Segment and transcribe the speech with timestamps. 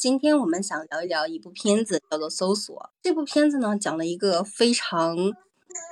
[0.00, 2.74] 今天我们想聊一聊一部片子，叫做《搜索》。
[3.02, 5.14] 这部片子呢，讲了一个非常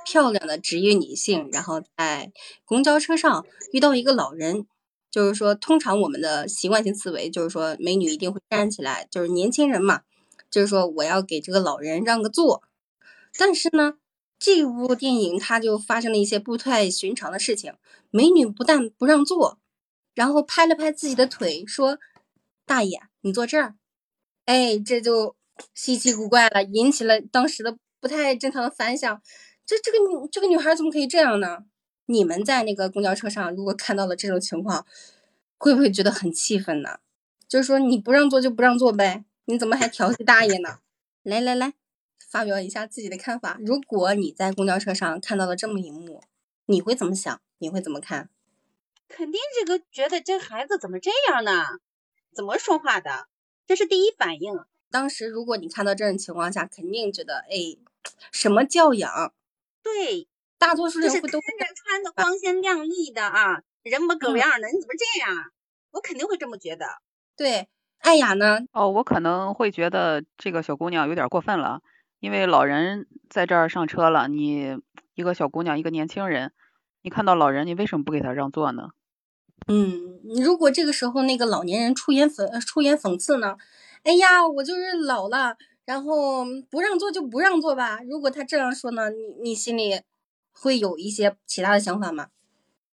[0.03, 2.31] 漂亮的职业女性，然后在
[2.65, 4.65] 公交车上遇到一个老人。
[5.11, 10.01] 就是说，通常我们的习惯性思维就是说，美女一定会站起来，就是年轻人嘛，
[10.49, 12.63] 就是说我要给这个老人让个座。
[13.37, 13.93] 但是呢，
[14.39, 17.75] 这部电影它就发生了一些不太寻常的事情。
[18.09, 19.59] 美女不但不让座，
[20.15, 21.99] 然后拍了拍自己的腿，说
[22.65, 23.75] ：“大爷，你坐这儿。”
[24.49, 25.35] 哎，这就
[25.75, 29.21] 稀奇古怪了，引起了当时的不太正常的反响。
[29.63, 31.65] 这这个女这个女孩怎么可以这样呢？
[32.07, 34.87] 你们在那个公交车上，如果看到了这种情况，
[35.59, 36.97] 会不会觉得很气愤呢？
[37.47, 40.79] 就是说你不让座就不让座呗，你怎么还调戏大爷呢？
[41.21, 41.75] 来来来，
[42.17, 43.59] 发表一下自己的看法。
[43.63, 46.23] 如果你在公交车上看到了这么一幕，
[46.65, 47.39] 你会怎么想？
[47.59, 48.31] 你会怎么看？
[49.07, 51.51] 肯定这个觉得这孩子怎么这样呢？
[52.33, 53.27] 怎么说话的？
[53.69, 54.65] 这是第一反应。
[54.89, 57.77] 当时如果你看到这种情况下，肯定觉得，哎，
[58.31, 59.31] 什么教养？
[59.83, 65.51] 对，大多数人会都穿的光鲜亮丽的啊，人模狗样的，你怎么这样？
[65.91, 66.87] 我肯定会这么觉得。
[67.37, 67.67] 对，
[67.99, 68.61] 艾雅呢？
[68.71, 71.81] 哦，我可能会觉得这个小姑娘有点过分了，
[72.19, 74.79] 因为老人在这儿上车了，你
[75.13, 76.53] 一个小姑娘，一个年轻人，
[77.03, 78.89] 你看到老人，你为什么不给他让座呢？
[79.71, 83.55] 嗯，如果这个时候那个老年人出言讽出言讽刺呢？
[84.03, 87.99] 哎呀，我就是老了，然后不让座就不让座吧。
[88.09, 90.01] 如果他这样说呢，你你心里
[90.51, 92.29] 会有一些其他的想法吗？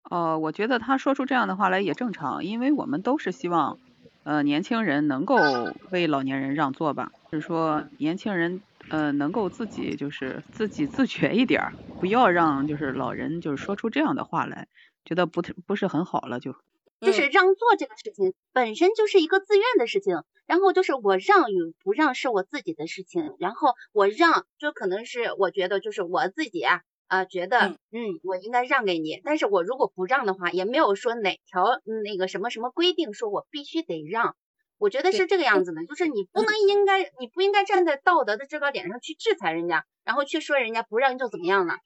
[0.08, 3.80] 呃，我觉得他说出这样的话来也正常，因为我们都是希望，
[4.24, 14.68] 呃，年轻人能够为老年人让座吧，就是说年轻人呃能够自己就是自己自觉一点儿，不要让就是老人就是说出这样的话来。
[15.10, 16.54] 觉得不太不是很好了，就。
[17.00, 28.20] 就是让座这个事情本身就是一个自愿的事情，然后就是我让与不让是我自己的事情，然后我让就可能是我觉得就是我自己啊啊觉得嗯。
[28.22, 34.36] 我应该让给你，但是我如果不让的话，也没有说哪条那个什么什么规定说我必须得让，
[34.78, 41.76] 我觉得是这个样子的，就是你不能应该你不应该站在道德的制高点上去制裁人家，然后去说人家不让就怎么样了。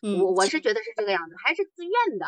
[0.00, 2.26] 我我是觉得是这个样子，还是自愿的。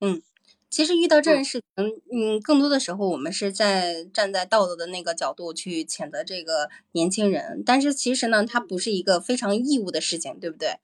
[0.00, 0.22] 嗯，
[0.70, 10.78] 其实遇到这件事情，嗯，更多的时候我们是在站在道德的那个角度去谴责这个年轻人，但是其实呢，它不是一个非常义务的事情，对不对？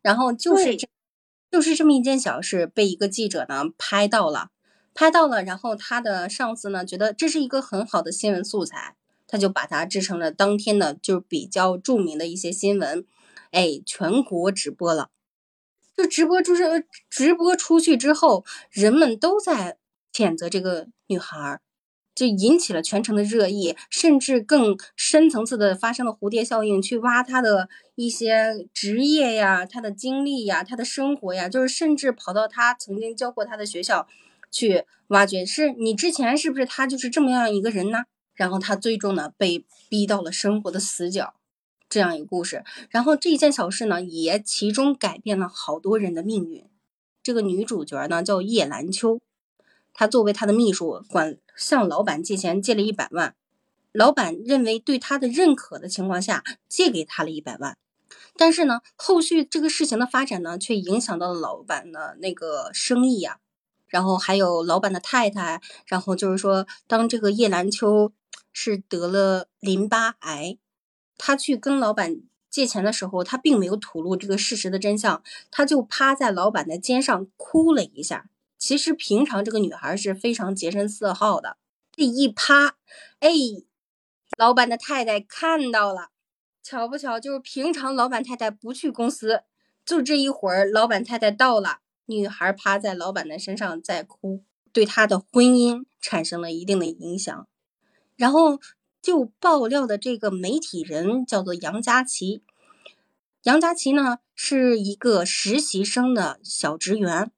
[0.00, 0.88] 然后就是这，
[1.50, 4.50] 就是这么一件小事，被一个记者呢拍到了，
[4.94, 8.96] 拍到了，然后他的上司呢觉得这是一个很好的新闻素材，
[9.26, 13.04] 他就把它制成了当天的就是比较著名的一些新闻，
[13.50, 15.10] 哎，全国直播了。
[15.96, 19.78] 就直播出是直播出去之后，人们都在
[20.12, 21.60] 谴责这个女孩，
[22.14, 34.06] 就引起了全城的热议，甚至更深层次的发生了蝴蝶效应，去挖她的一些职业呀、她的经历呀、她的生活呀，就是甚至跑到她曾经教过她的学校
[34.50, 38.04] 去挖掘，是你之前是不是她就是这么样一个人呢？
[38.34, 41.34] 然后她最终呢被逼到了生活的死角。
[41.94, 46.68] 这样一个故事，然后这一件小事呢，也其中改变了好多人的命运。
[47.22, 49.20] 这个女主角呢叫叶兰秋，
[49.92, 53.36] 她作为她的秘书，管向老板借钱，借了一百万。
[53.92, 57.78] 老板认为对她的认可的情况下，借给她了一百万。
[58.36, 63.38] 但是呢，后续这个事情的发展呢，却影响到了老板的那个生意呀。
[63.86, 68.10] 然后还有老板的太太，然后就是说，当这个叶兰秋
[68.52, 70.58] 是得了淋巴癌。
[71.16, 72.20] 他去跟老板
[72.50, 78.28] 借钱的时候，他并没有吐露这个事实的真相，他就趴在老板的肩上哭了一下。
[78.58, 81.56] 其实平常这个女孩是非常洁身自好的，
[81.92, 82.76] 这一趴，
[83.20, 83.30] 哎，
[84.38, 86.10] 老板的太太看到了，
[86.62, 89.42] 巧不巧就是平常老板太太不去公司，
[89.84, 94.42] 就这一会儿老板太太到了，女孩趴在老板的身上在哭，
[94.72, 97.46] 对她的婚姻产生了一定的影响，
[98.16, 98.60] 然后。
[99.04, 102.42] 就爆料的这个媒体人叫做杨佳琪，
[103.42, 107.30] 杨佳琪呢是一个实习生的小职员，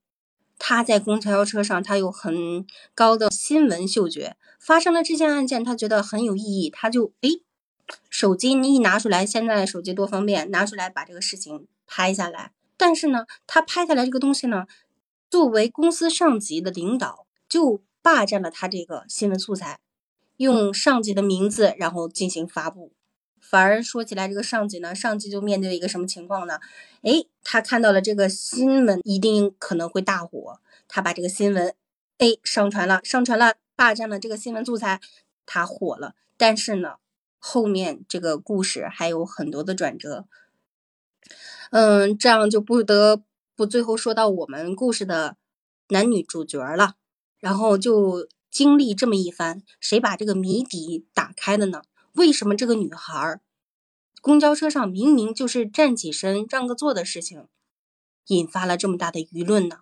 [0.60, 2.64] 他在公交车上，他有很
[2.94, 4.36] 高的新闻嗅觉。
[4.60, 7.30] 发生了这件案件，他觉得很有意义，他就哎，
[8.08, 12.52] 手机你一拿出来，现在手机多方便，拿出来把这个事情拍下来。
[12.76, 14.66] 但是呢，他拍下来这个东西呢，
[15.28, 19.80] 作为公司上级的领导，就霸占了他这个新闻素材。
[20.36, 22.92] 用上级的名字，然后进行发布，
[23.40, 26.58] 反而说起来，这个上级呢，上级就面对一个什么情况呢？
[27.02, 31.74] 诶，他看到了这个新闻，一定可能会大火，他把这个新闻，
[32.18, 35.00] 诶，上传了，上传了，霸占了这个新闻素材，
[35.44, 36.14] 他火了。
[36.36, 36.96] 但是呢，
[37.38, 40.26] 后面这个故事还有很多的转折。
[41.70, 43.22] 嗯，这样就不得
[43.56, 45.36] 不最后说到我们故事的
[45.88, 46.94] 男女主角了，
[47.40, 51.82] 然后就经历这么一番，谁把这个谜底打开的呢？
[52.14, 53.40] 为什么这个女孩
[54.22, 57.46] 公交车上明明就是站起身让个座的事情，
[58.28, 59.80] 引发了这么大的舆论呢？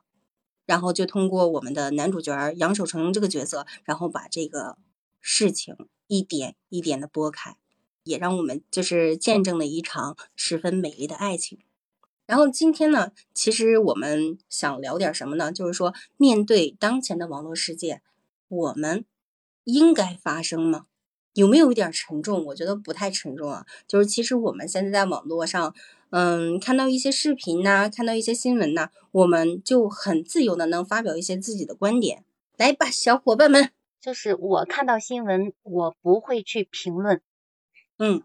[0.66, 4.76] 然后就通过我们的男主角杨守成这个角色，然后把这个
[5.20, 5.76] 事情
[6.06, 7.56] 一点一点的拨开，
[8.02, 11.58] 也让我们就是见证了一场十分美丽的爱情。
[12.26, 15.52] 然后今天呢，其实我们想聊点什么呢？
[15.52, 18.00] 就是说，面对当前的网络世界，
[18.48, 19.04] 我们
[19.64, 20.86] 应该发声吗？
[21.34, 22.44] 有没有一点沉重？
[22.46, 23.66] 我觉得不太沉重啊。
[23.88, 25.74] 就是其实我们现在在网络上，
[26.10, 32.24] 嗯，看到一些视频呐，看到一些新闻呐，我们就很自由的能发表一些自己的观点。
[32.56, 33.70] 来吧，小伙伴们，
[34.00, 37.20] 就是我看到新闻，我不会去评论。
[37.98, 38.22] 嗯，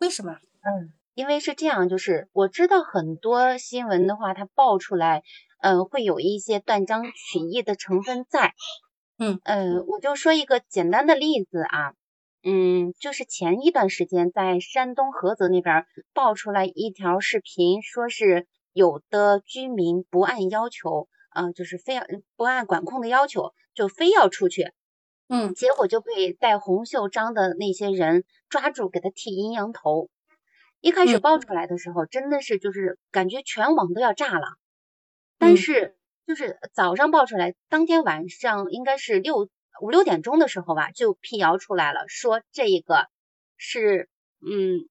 [0.00, 0.32] 为什么？
[0.62, 0.92] 嗯。
[1.14, 5.22] 因为是这样，就是我知道很多新闻的话，它爆出来，
[5.60, 8.54] 嗯，会有一些断章取义的成分在。
[9.22, 9.40] 嗯。
[9.44, 11.94] 嗯，我就说一个简单的例子啊，
[12.42, 22.04] 嗯，就是前一段时间在山东菏泽那边爆出来一条视频，说是有的居民不按要求，啊，就是非要
[22.36, 24.72] 不按管控的要求，就非要出去，
[25.28, 30.10] 嗯，结果就被戴红袖章的那些人抓住，给他剃阴阳头。
[30.80, 34.56] 一开始爆出来的时候，真的是就是感觉全网都要炸了。
[35.38, 35.96] 但是
[36.26, 39.48] 就是早上爆出来，当天晚上应该是六
[39.80, 43.08] 五六点钟的时候吧，就辟谣出来了，说这个
[43.56, 44.08] 是
[44.40, 44.88] 嗯，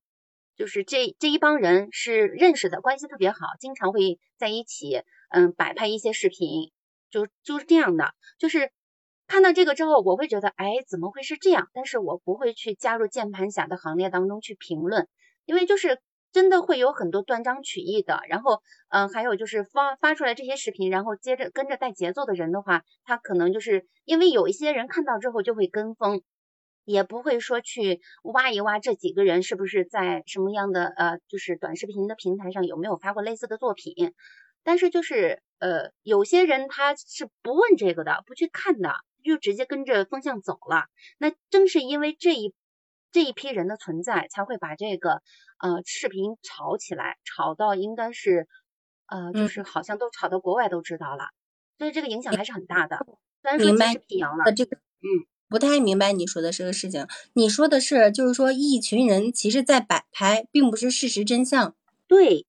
[0.55, 6.71] 就是这这一帮人是认识的，关系特别好，经常会在一起嗯摆拍一些视频，
[7.09, 8.13] 就就是这样的。
[8.37, 8.71] 就是
[9.27, 11.69] 看到这个之后，我会觉得哎怎么会是这样？
[11.73, 15.07] 但是我不会去加入键盘侠的行列当中去评论。
[15.45, 15.99] 因为就是
[16.31, 26.21] 真的会有很多断章取义的，然后嗯，还有就是发发出来这些视频，然后接着跟着带节奏的人的话，他可能就是因为有一些人看到之后就会跟风，
[26.85, 34.13] 也不会说去挖一挖这几个人是不是在什么样的呃，就是短视频的平台上有没有发过类似的作品，
[34.63, 38.93] 但是就是呃，有些人他是不问这个的，不去看的，
[39.23, 40.85] 就直接跟着风向走了。
[41.19, 42.53] 那正是因为这一。
[43.11, 45.21] 这一批人的存在才会把这个
[45.59, 48.47] 呃视频炒起来，炒到应该是
[49.07, 51.25] 呃就是好像都炒到国外都知道了，
[51.77, 53.05] 所以这个影响还是很大的。
[53.41, 57.07] 虽然说其实辟谣了，这个嗯不太明白你说的这个事情。
[57.33, 61.75] 你说的是就是说一群人其实在摆拍，并不是事实真相。
[62.07, 62.45] 对，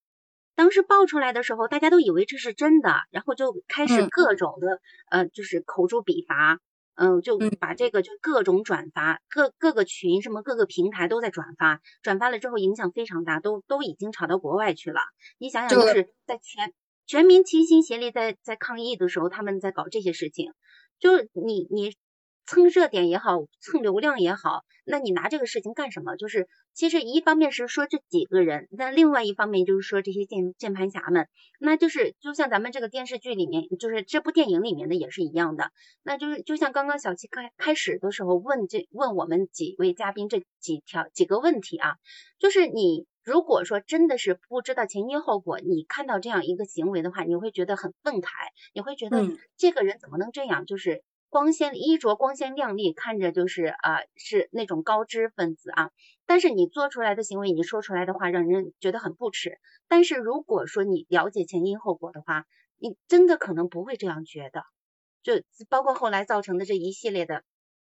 [0.55, 4.81] 当时爆出来的时候，大家都以为这是真的，然后就开始各种的
[5.11, 6.61] 呃就是口诛笔伐。
[7.03, 15.01] 嗯，就把这个就各种转发，各各个群什么各个平台都在转发，转发了之后影响非常大，都都已经炒到国外去了。
[15.39, 16.73] 你想想，就是在全
[17.07, 20.53] 全民齐心协力在在抗疫的时候，他们在搞这些事情，
[21.01, 21.95] 就是你你。
[22.45, 26.17] 蹭热点也好，蹭流量也好，那你拿这个事情干什么？
[26.17, 31.29] 就是其实一方面是说这几个人，那另外一方面就是说这些键键盘侠们，
[31.61, 35.71] 那就是就像咱们这个电视剧里面，就是这部电影里面的也是一样的，
[36.03, 41.95] 那就是就像刚刚小七开开始的时候问这问我们几位嘉宾这几条几个问题啊，
[42.41, 48.29] 就是你如果说真的是不知道前因后果，你看到这样一个行为的话，你会觉得很愤慨，
[48.75, 50.67] 你会觉得这个人怎么能这样？
[50.67, 51.05] 就是。
[51.33, 55.91] 光鲜衣着光鲜亮丽，看着就是啊，是那种高知分子啊。
[56.27, 59.59] 但是你做出来的行为，你说出来的话，让人觉得很不耻。
[59.89, 62.45] 但是如果说你了解前因后果的话，
[62.77, 64.63] 你真的可能不会这样觉得。
[65.23, 67.45] 就包括后来造成的这一系列的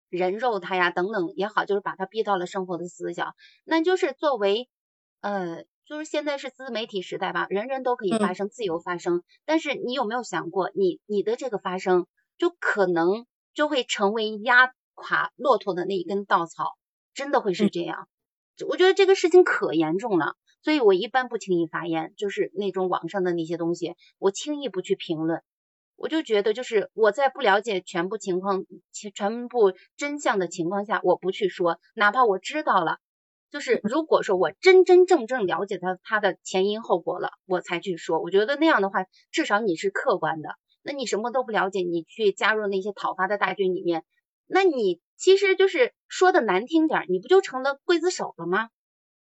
[0.08, 3.34] 人肉他呀等等也好，就是把他逼到了生活的死角。
[3.66, 4.70] 那就是作为
[5.20, 9.22] 呃，就是现在是自媒体时代吧，人人都可以发声，自由发声。
[9.44, 12.08] 但是你有没有想过，你你的这个发声
[12.38, 13.26] 就可能。
[13.54, 16.72] 就会成为压垮骆驼的那一根稻草，
[17.14, 18.08] 真的会是这样。
[18.68, 25.42] 我觉得这个事情可严重了，所以我一般不轻易发言，就是那种网上的那些东西，我轻易不去评论。
[25.96, 28.66] 我就觉得，就是我在不了解全部情况、
[29.14, 32.98] 全部真相的情况下，我不去说，哪怕我知道了，
[33.52, 38.20] 就是如果说我真真正正了解他他的前因后果了，我才去说。
[38.20, 40.50] 我觉得那样的话，至少你是客观的。
[40.84, 44.04] 那你什么都不了解，你去加入那些讨伐的大军里面，
[44.48, 48.70] 那你其实就是说的难听点，你不就成了刽子手了吗？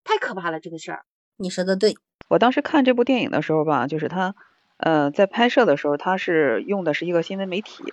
[0.05, 1.05] 太可怕了，这个事儿。
[1.37, 1.95] 你说的对，
[2.29, 4.35] 我当时看这部电影的时候吧，就是他
[4.79, 7.85] 呃在拍摄的时候，他是用的是一个新闻媒体，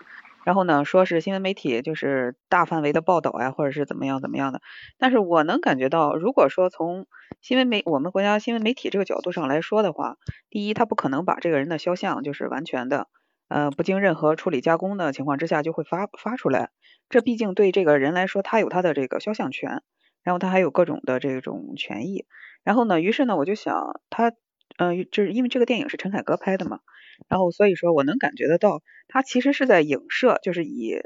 [0.45, 4.61] 然后呢，说是新闻媒体就是大范围的报道呀，或者是怎么样怎么样的。
[4.97, 7.07] 但是我能感觉到，如果说从
[7.41, 10.17] 新闻媒我们国家新闻媒体这个角度上来说的话，
[10.49, 13.07] 第一，他不可能把这个人的肖像就是完全的，
[13.49, 16.69] 呃，不经任何处理加工的情况之下就会发发出来。
[17.09, 19.83] 这毕竟对这个人来说，他有他的这个肖像权，
[20.23, 22.25] 然后他还有各种的这种权益。
[22.63, 24.31] 然后呢，于是呢，我就想他，
[24.77, 26.79] 嗯，就是因为这个电影是陈凯歌拍的嘛。
[27.27, 31.01] 然后，所以说我能感觉得到，他其实是在影射，就是以，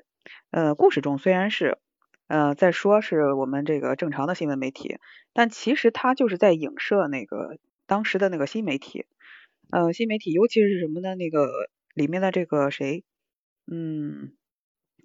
[0.51, 1.77] 呃，故事中虽然是，
[2.27, 4.97] 呃，在说是我们这个正常的新闻媒体，
[5.33, 7.57] 但其实他就是在影射那个
[7.87, 9.05] 当时的那个新媒体，
[9.71, 11.15] 呃，新媒体尤其是什么呢？
[11.15, 11.47] 那个
[11.93, 13.03] 里面的这个谁，
[13.71, 14.33] 嗯，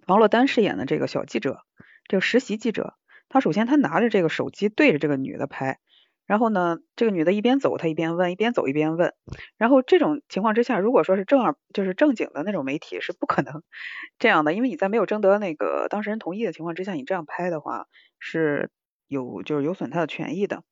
[0.06, 1.62] 王珞丹饰演的这个小记者，
[2.08, 2.94] 这个实习记者，
[3.28, 5.78] 他首先他拿着这个手机对着这个女的拍。
[6.26, 9.14] 然后呢，这个女的一边走，她一边问，一边走一边问。
[9.56, 13.62] 然后这种情况之下，如果说是正儿就是正经的那种媒体，是不可能
[14.20, 17.86] 这样的，因为你在没有征得那个当事人同意的情况之下，你这样拍的话
[18.18, 18.70] 是
[19.06, 20.64] 有就是有损他的权益的。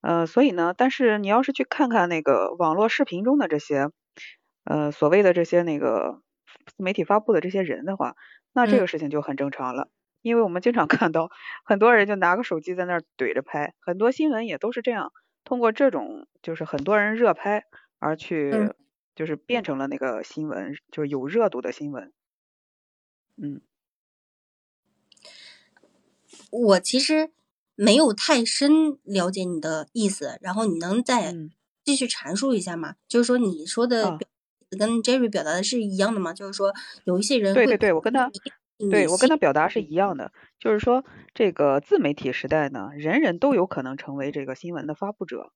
[0.00, 3.90] 呃，所以呢，但是你要是去看看那个网络视频中的这些
[4.64, 6.20] 呃所谓的这些那个
[6.76, 8.16] 媒体发布的这些人的话，
[8.52, 9.90] 那这个事情就很正常了。
[10.22, 11.30] 因为我们经常 看到
[11.64, 15.12] 很多人就拿个手机在那儿怼着拍，很多新闻也都是这样，
[15.44, 17.64] 通过这种就是很多人热拍
[17.98, 18.70] 而去，
[19.14, 22.10] 就是变成了那个新闻，就是有热度的新闻。
[23.36, 23.60] 嗯，
[26.50, 27.30] 我其实
[27.74, 31.34] 没有太深了解你的意思，然后你能再
[31.84, 32.96] 继续阐述一下吗？
[33.06, 34.18] 就是说你说的
[34.74, 36.32] 跟 Jerry 表达的是一样的吗？
[36.32, 36.72] 就是说
[37.04, 38.30] 有一些人对对对，我跟他。
[38.90, 45.52] 对我跟他表达是一样的，就是说这个自媒体时代呢，人人都有可能成为这个新闻的发布者。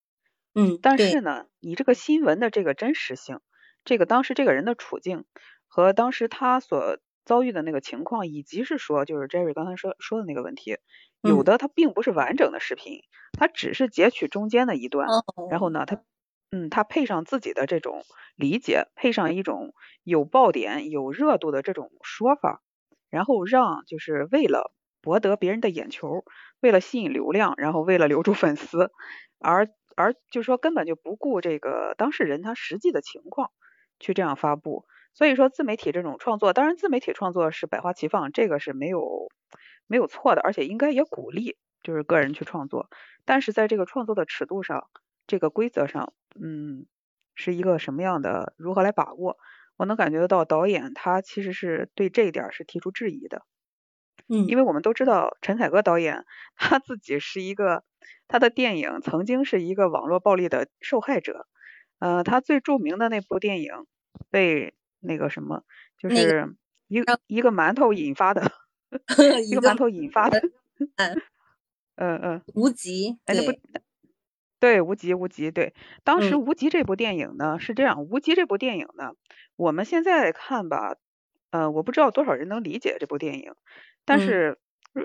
[0.54, 3.40] 嗯，但是呢，你这个新闻的这个真实性，
[3.84, 5.24] 这个当时这个人的处境
[5.66, 10.76] 和当时他所遭遇的那个情况，以及是说就是 Jerry 刚才说说的那个问题，
[11.20, 13.00] 有的他并不是完整的视频，
[13.32, 15.08] 他只是截取中间的一段，
[15.50, 16.00] 然后呢，他
[16.52, 22.62] 嗯，他配上自己的这种理解，配上一种有爆点、有热度的这种说法。
[23.10, 26.24] 然后让就是为了博得别人的眼球，
[26.60, 28.90] 为了吸引流量，然后为了留住粉丝，
[29.38, 33.50] 而而就是说根本就不顾这个当事人他实际的情况
[33.98, 34.84] 去这样发布。
[35.14, 39.28] 所以说自媒体这种创作，当然自媒体创作是百花齐放，这个是没有
[39.86, 42.88] 没有错的，而且应该也鼓励就是个人去创作。
[43.24, 44.86] 但是在这个创作的尺度上，
[45.26, 46.12] 这个规则上，
[46.42, 46.86] 嗯，
[47.34, 48.54] 是一个什么样的？
[48.56, 49.36] 如何来把握？
[49.76, 53.42] 我能感觉得到，导演他其实是对这一点是提出质疑的，
[54.28, 56.24] 嗯，因为我们都知道陈凯歌导演
[56.56, 57.84] 他自己是一个，
[58.28, 61.46] 他的电影曾经是一个网络暴力的受害者，
[62.00, 63.72] 呃，他最著名的那部电影
[64.30, 65.64] 被那个什么，
[65.98, 66.48] 就是
[66.88, 68.42] 一个一个馒头引发的，
[69.48, 70.40] 一个馒头引发的，
[71.96, 73.52] 嗯嗯，无极，哎那部。
[74.62, 75.72] 对，无极无极，对，
[76.02, 79.12] 当时无极这部电影呢是这样，无极这部电影呢，
[79.56, 80.96] 我们现在看吧，
[81.50, 83.54] 呃，我不知道多少人能理解这部电影，
[84.04, 84.58] 但是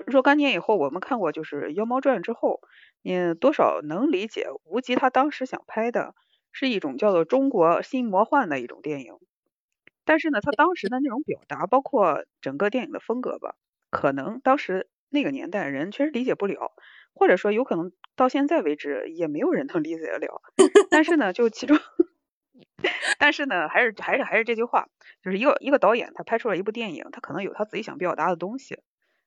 [0.06, 2.60] 若干年以后我们看过就是《妖猫传》之后，
[3.04, 6.14] 嗯，多少能理解无极他当时想拍的
[6.50, 9.14] 是一种叫做中国新魔幻的一种电影，
[10.04, 13.54] 但是呢，他当时的那种表达，包括整个电影的风格吧，
[13.90, 16.72] 可能当时那个年代人确实理解不了。
[17.14, 20.42] 或者说有可能到现在为止也没有人能理解得了，
[20.90, 21.78] 但是呢，就其中，
[23.18, 24.88] 但是呢，还是还是还是这句话，
[25.22, 28.82] 就是一个一个导演他拍出了一部电影，他可能有他自己想表达的东西，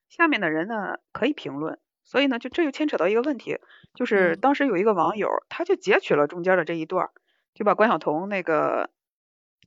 [0.10, 3.58] 下面的人呢可以评论，所以呢，就这就牵扯到一个问题，
[3.94, 7.10] 就是当时有一个网友，他就截取了中间的这一段，
[7.54, 8.90] 就把关晓彤那个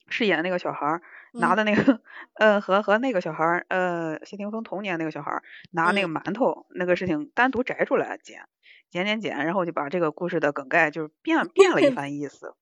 [0.09, 1.00] 饰演那个小孩。
[1.33, 2.01] 拿的那个，
[2.35, 8.45] 呃，和和那个小孩儿，呃，谢霆锋童年那个小孩儿拿那个馒头那个事情单独摘出来剪，
[8.91, 12.55] 剪剪剪，然后就把这个故事的梗概就是变变了一番意思。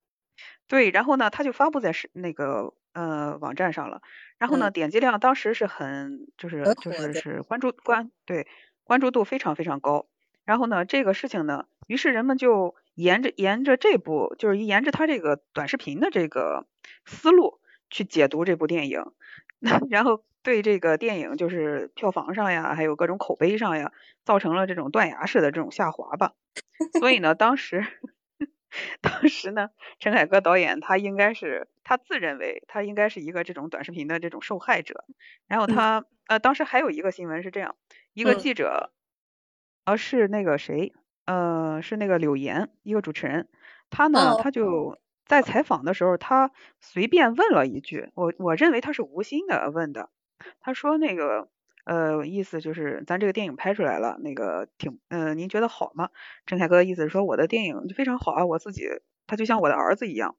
[0.68, 4.02] 对，然后呢，他就发布在是那个呃网站上了，
[4.38, 8.46] 然后呢，点击量当时是很就是就是是关注关对
[8.84, 10.06] 关注度非常非常高。
[10.44, 16.66] 然后呢，这个事情呢，于是人们就沿着沿着这部就是沿着他这个短视频的这个
[17.06, 17.60] 思路。
[17.90, 19.04] 去解读这部电影，
[19.90, 23.92] 然后对这个电影就是票房上呀，还有各种口碑上呀，
[24.24, 26.32] 造成了这种断崖式的这种下滑吧。
[27.00, 27.84] 所以呢，当时
[29.00, 35.04] 当时呢，陈凯歌导演他应该是他自认为他应该是一个这种短视频的这种受害者。
[35.46, 37.76] 然后他呃，当时还有一个新闻是这样，
[38.14, 38.92] 一个记者，
[39.84, 40.92] 呃是那个谁，
[41.26, 43.48] 呃是那个柳岩，一个主持人，
[43.90, 44.98] 他呢他就。
[45.28, 50.08] 在采访的时候，他随便问了一句，我我认为他是无心的问的，
[50.60, 51.48] 他说那个
[51.84, 56.08] 呃意思就是咱这个电影拍出来了，那个挺呃您觉得好吗？
[56.46, 58.88] 陈凯歌的意思是说我的电影就非常好啊，我自己
[59.26, 60.34] 他就像我的儿子一样，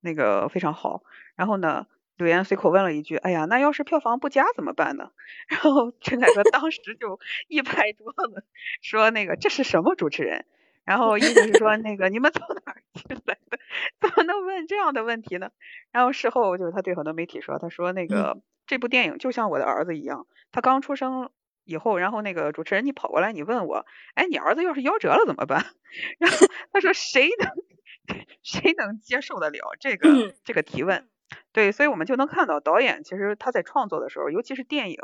[0.00, 1.02] 那个非常好。
[1.36, 5.10] 然后呢，柳岩随口问了一句，哎呀，那要是票房不佳怎么办呢？
[5.48, 8.44] 然后陈凯歌当时就一拍桌子
[8.80, 10.46] 说那个这是什么主持人？
[10.84, 13.58] 然后意思是说那个你们从哪儿进来的？
[14.00, 15.50] 怎么能问这样的问题呢？
[15.92, 21.30] 然后事后就是他对很多媒体说，他说那个这部电影就像我的儿子一样，他刚出生
[21.64, 25.64] 以后，然后那个主持人你跑过来你问我，哎，你儿子要是夭折了怎么办？
[26.18, 31.08] 然后他说谁能 谁能接受得了这个这个提问？
[31.52, 34.98] 对，所以我们就能看到导演其实他在创作的时候，尤其是电影。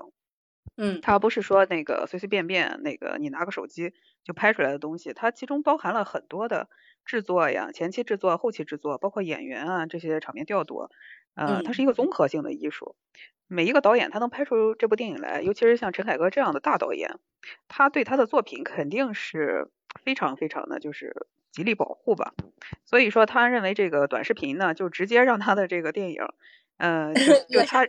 [0.78, 3.94] 嗯，他不是说那个随随便便那个你拿个手机
[4.26, 6.68] 就拍出来的东西，它其中包含了很多的
[7.04, 10.90] 制作呀，前期制作、后期制作，包括演员啊这些场面调度，
[11.36, 12.96] 呃，它是一个综合性的艺术。
[13.46, 17.20] 每一个导演他能拍出这部电影来，尤其是像陈凯歌这样的大导演，
[17.68, 19.70] 他对他的作品肯定是
[20.04, 22.34] 非常非常的就是极力保护吧。
[22.84, 26.22] 所以说他认为这个短视频呢，就直接让他的这个电影，
[26.78, 27.14] 呃，
[27.48, 27.86] 就 他。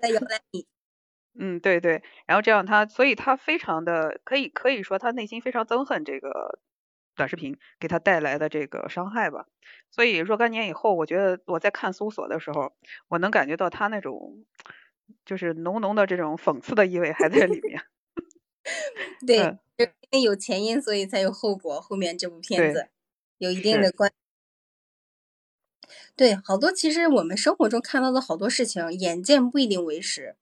[1.39, 6.59] 嗯，对对，然后这样他，所以他非常的可以可以说他内心非常憎恨这个
[7.15, 9.45] 短视频给他带来的这个伤害吧。
[9.91, 12.73] 所以若干年以后，我觉得我在看搜索的时候，
[13.07, 14.45] 我能感觉到他那种
[15.25, 17.81] 就是浓浓的这种讽刺的意味还在里面。
[19.25, 21.79] 对，因为有前因，所以才有后果。
[21.81, 22.87] 后面这部片子
[23.37, 24.11] 有一定的关。
[26.15, 30.35] 对，好多其实我们生活中看到的好多事情，眼见不一定为实。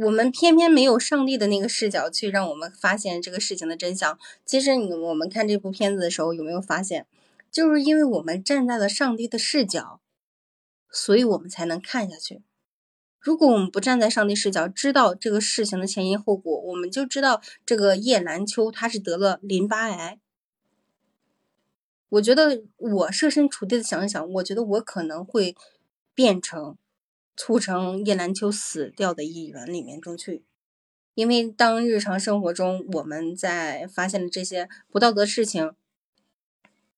[0.00, 4.16] 我们偏偏没有上帝的那个视角去让我们发现这个事情的真相。
[4.44, 7.04] 其实，你我们看这部片子的时候，有没有发现，
[7.50, 10.00] 就是因为我们站在了上帝的视角，
[10.88, 12.42] 所以我们才能看下去。
[13.18, 20.20] 如果我们不站在上帝视角，知道这个事情的前因后果，我们就知道这个叶兰秋他是得了淋巴癌。
[22.10, 25.56] 我觉得我设身处地的想一想，我觉得我可能会
[26.14, 26.76] 变成。
[27.38, 30.42] 促成叶兰秋死掉的一员里面中去，
[31.14, 35.72] 因为当日常生活中我们在发现了这些不道德事情，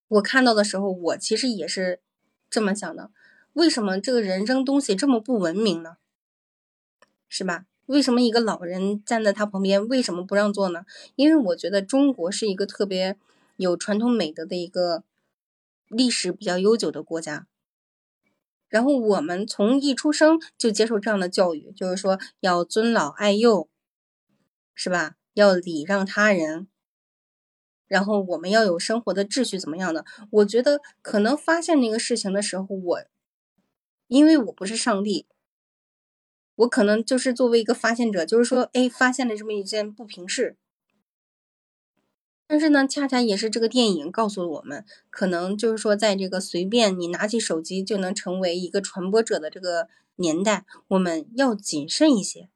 [0.08, 2.00] 我看到的时候，我其实也是
[2.48, 3.10] 这么想的：
[3.52, 5.98] 为什么这个人扔东西这么不文明呢？
[7.28, 7.66] 是吧？
[7.84, 10.86] 为什么一个老人站在他旁边，为什么不让座呢？
[11.16, 13.18] 因为我觉得中国是一个特别
[13.58, 15.04] 有传统美德的一个
[15.88, 17.46] 历史比较悠久的国家。
[18.70, 23.68] 然后我们从一出生就接受这样的教育，就是说要尊老爱幼，
[24.74, 25.16] 是吧？
[25.34, 26.68] 要礼让他人。
[27.88, 30.04] 然后我们要有生活的秩序，怎么样的？
[30.30, 33.02] 我觉得可能发现那个事情的时候，我
[34.06, 35.26] 因为我不是上帝，
[36.54, 40.56] 我可能就是作为一个发现者，就是说，哎，发现了这么一件不平事。
[42.50, 49.86] 但是呢，恰恰也是这个电影告诉了我们，可能就是说，在这个随便你拿起手机就能成为一个传播者的这个
[50.16, 52.48] 年代，我们要谨慎一些。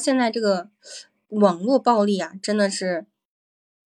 [0.00, 0.70] 现在这个
[1.30, 3.06] 网络暴力啊，真的是，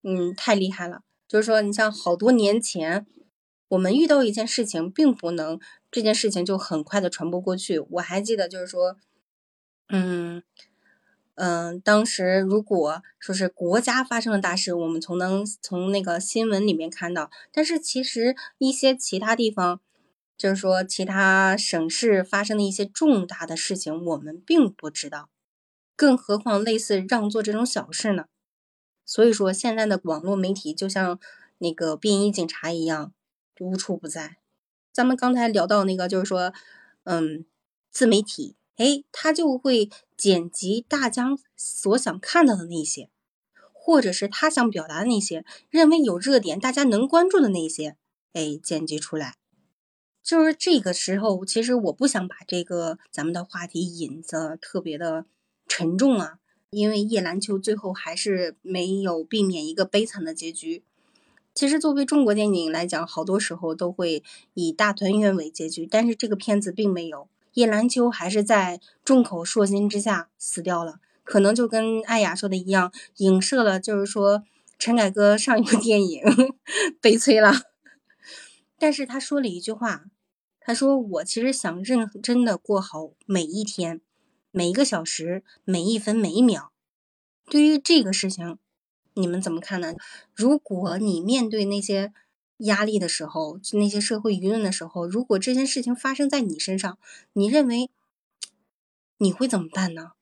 [0.03, 1.01] 嗯，太厉害了。
[1.27, 3.07] 就是说，你像好多年前，
[3.69, 5.59] 我们遇到一件事情，并不能
[5.91, 7.79] 这件事情就很快的传播过去。
[7.79, 8.99] 我还记得，就是说，
[9.89, 10.43] 嗯。
[11.37, 19.81] 嗯，当时如果说是国家发生了大事，我们从能从那个新闻里面看到，但是其实一些其他地方，
[20.39, 25.29] 就是说其他省市发生的一些重大的事情，我们并不知道，
[25.97, 28.27] 更何况类似让座这种小事呢？
[29.05, 31.19] 所以说，现在的网络媒体就像
[31.59, 33.13] 那个便衣警察一样，
[33.61, 34.37] 无处不在。
[34.93, 36.53] 咱们刚才聊到那个，就是说，
[37.03, 37.45] 嗯，
[37.91, 38.55] 自媒体。
[38.77, 43.11] 哎，他就会剪辑大家所想看到的那些，
[43.73, 47.97] 或者是他想表达的那些，认为有热点、大家能关注的那些，
[48.33, 49.37] 哎，剪辑出来。
[50.23, 55.27] 就是这个时候，其实我不想把这个咱们的话题引得特别的
[55.69, 56.39] 沉重啊，
[56.71, 60.83] 因为叶兰秋最后还是没有避免一个悲惨的结局。
[61.53, 64.25] 其实作为中国电影来讲，好多时候都会
[64.55, 67.29] 以大团圆为结局，但是这个片子并没有。
[67.55, 74.45] 叶兰秋还是在众口铄金之下死掉了，可能就跟艾雅说的一样，影射了，就是说
[74.79, 76.23] 陈凯歌上一部电影
[77.01, 77.53] 悲催了。
[78.79, 80.05] 但是他说了一句话，
[80.61, 84.01] 他说：“我其实想认真的过好每一天，
[84.51, 86.73] 每一个小时，每一分每一秒。”
[87.49, 88.59] 对于这个事情，
[89.15, 89.95] 你们怎么看呢？
[90.35, 92.13] 如果你面对那些……
[92.59, 96.99] 压力的时候，那些社会舆论的时候，如果这件事情发生在你身上，
[97.33, 97.91] 你认为
[99.19, 100.13] 你会怎么办呢？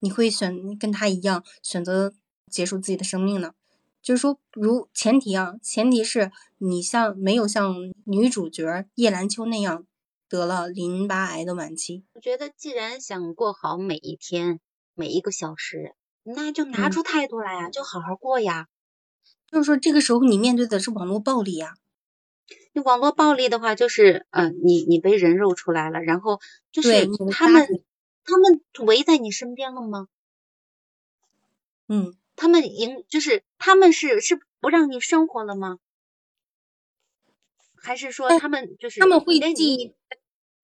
[0.00, 2.12] 你会选跟他一样选择
[2.50, 3.54] 结束自己的生命呢？
[4.02, 9.86] 就是说，如前提啊，前提是你像没有像女主角叶兰秋那样
[10.28, 12.02] 得了淋巴癌的晚期。
[12.14, 14.58] 我觉得，既然想过好每一天、
[14.94, 18.66] 每一个小时，那就拿出态度来呀，就好好过呀。
[19.52, 21.74] 就是说，这个时候你面对的是网络暴力呀。
[22.72, 26.40] 你网络暴力的话，就是嗯，你你被人肉出来了，然后
[26.72, 27.68] 就是他们
[28.24, 30.08] 他们围在你身边了吗？
[31.86, 32.16] 嗯。
[32.34, 35.78] 他们赢就是他们是是不让你生活了吗？
[37.76, 39.92] 还是说他们就是他们会寄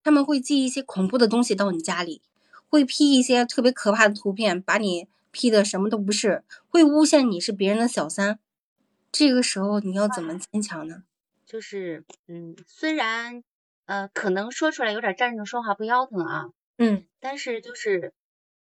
[0.03, 2.23] 他们会寄一些恐怖的东西到你家里，
[2.71, 8.39] 会 P 一些特别可怕的图片，把你 P 的什么都不是，会诬陷你是别人的小三。
[9.11, 11.05] 这个时候你要怎么坚强呢？
[11.47, 13.43] 就是嗯，虽然
[13.87, 18.13] 呃可能说出来有点站着说话不腰疼啊，嗯，但是就是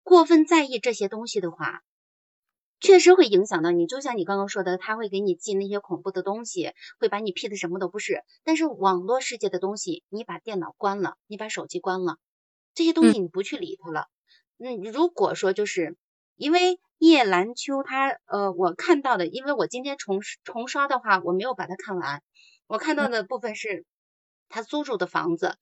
[0.03, 1.83] 过分在意这些东西的话。
[2.81, 8.25] 确实会影响到你，就像你刚刚说的，他会给你寄那些恐怖的东西，会把你 P 的什么都不是。
[8.42, 12.18] 但是网络世界的东西，你把电脑关了，你把手机关了，
[12.75, 14.09] 这些东西你不去理它了。
[14.59, 15.97] 嗯，如果说就是
[16.37, 22.23] 因为叶兰秋，他呃，我看到的，因为我今天重重刷的话，我没有把它看完，
[22.66, 23.85] 我看到的部分是
[24.49, 25.57] 他租住的房子。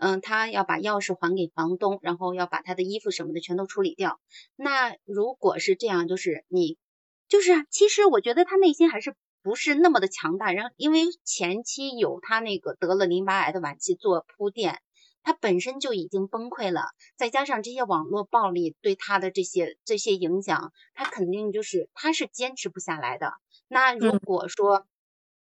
[0.00, 4.20] 嗯，他要把钥匙还给房东，然后要把他的衣服什么的全都处理掉。
[4.54, 6.78] 那如果是这样，就是你，
[7.26, 10.52] 就是啊，其实我觉得他内心还是不是那么的强大。
[10.52, 14.80] 然后因为前期有他那个得了淋巴癌的晚期做铺垫，
[15.28, 23.34] 他本身就已经崩溃了，再加上这些网络暴力对他的这些这些影响，他肯定就是他是坚持不下来的。
[23.68, 24.86] 那如果说，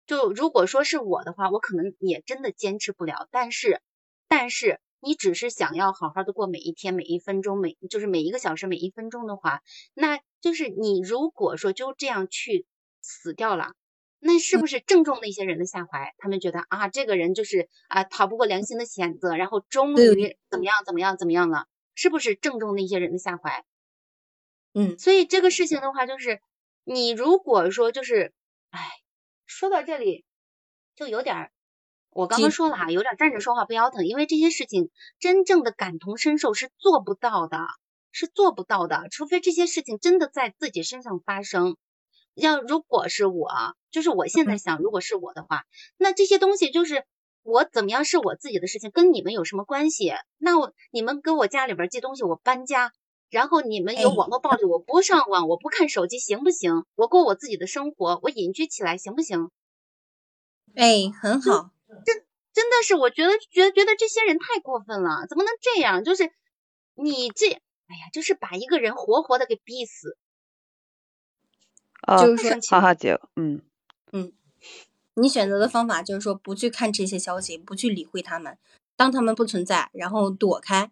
[0.04, 3.28] 就如果说是我的话，我可能也真的坚持不了。
[3.30, 3.80] 但是。
[4.28, 9.62] 但是你只是想要好好的过每一天每一分钟每就是每一个小时每一分钟的话，
[9.94, 12.66] 那就是你如果说就这样去
[13.00, 13.74] 死掉了，
[14.26, 16.14] 那是不是正中那些人的下怀？
[16.18, 21.66] 他们觉得啊，这个人就是啊逃不过良心的谴责，然后终于怎么样怎么样怎么样了？
[21.94, 23.64] 是不是正中那些人的下怀？
[24.74, 26.40] 嗯，所以这个事情的话，就是
[26.84, 28.34] 你如果说就是，
[28.70, 28.80] 哎，
[29.46, 30.24] 说到这里
[30.94, 31.50] 就有点。
[32.10, 37.58] 我刚刚说了哈，有点站着说话不腰疼，因为这些事情真正的感同身受是做不到的，
[38.10, 41.76] 是做不到的，除非这些事情真的在自己身上发生。
[42.32, 43.50] 要如果是我，
[43.96, 45.64] 就是我现在想，如果是我的话，
[45.96, 47.06] 那这些东西就是
[47.42, 50.12] 我怎么样是我自己的事情，跟你们有什么关系？
[50.36, 52.92] 那我你们给我家里边寄东西，我搬家，
[53.30, 56.84] 然后你们有网络暴力，我不上网，我不看手机，行不行？
[56.94, 59.50] 我过我自己的生活，我隐居起来，行不行？
[60.74, 61.70] 哎，很好。
[62.04, 66.04] 真真的是，我觉得觉得觉得这些人太过分了，怎么能这样？
[66.04, 66.30] 就是
[66.96, 70.18] 你这，哎呀，就是把一个人活活的给逼死。
[72.02, 73.62] 啊，就是说，哈哈姐，嗯
[74.12, 74.32] 嗯，
[75.14, 78.58] 你选择的方法就是说不去看这些消息，不去理会他们，
[78.96, 80.90] 当他们不存在，然后躲开。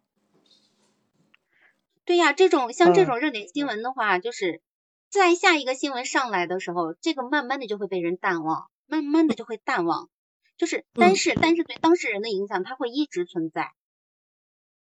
[2.05, 4.61] 对呀，这种像这种热点新闻的话，就是
[5.09, 10.11] 在下一个新闻上来的时候，这个慢慢的就会被人淡忘，慢慢的就会淡忘。
[10.57, 13.73] 就是，但是，但是对当事人的影响，它会一直存在，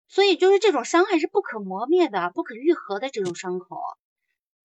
[0.07, 3.81] 所以就是这种伤害是不可磨灭的、不可愈合的这种伤口，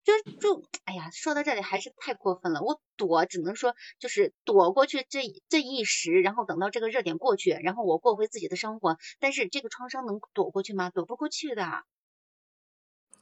[0.04, 2.60] 就就，哎呀，说到这里还是太过分了。
[2.62, 8.98] 我躲，只能说就是躲过去这这一时，然后等到这个热点过去，然后我过回自己的生活。
[9.20, 10.90] 但是这个创伤能躲过去吗？
[10.90, 11.84] 躲不过去的，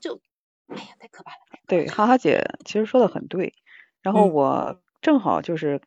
[0.01, 0.21] 就，
[0.69, 1.39] 哎呀，太可怕了。
[1.67, 3.55] 对，哈哈姐其实说的很对，
[4.03, 5.81] 然后我正好就是。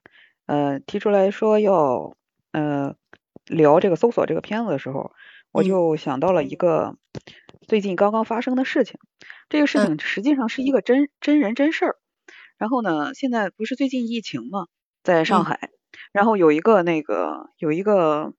[0.45, 2.17] 呃，提出来说要
[2.51, 2.93] 呃
[3.45, 5.13] 聊这个搜索这个片子的时候，
[5.53, 6.97] 我就想到了一个
[7.67, 8.99] 最近刚刚发生的事情。
[9.49, 11.95] 这个事情实际上是一个真真人真事儿。
[12.57, 14.67] 然后呢，现在不是最近疫情嘛，
[15.03, 15.69] 在上海，
[16.11, 18.33] 然后有一个那个有一个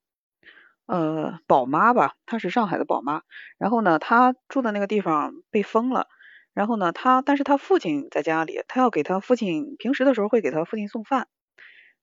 [0.87, 3.22] 呃宝妈吧，她是上海的宝妈。
[3.58, 6.06] 然后呢，她住的那个地方被封了。
[6.54, 11.28] 然后呢，她但是她父亲在家里，她要给她父亲平时的时候会给她父亲送饭。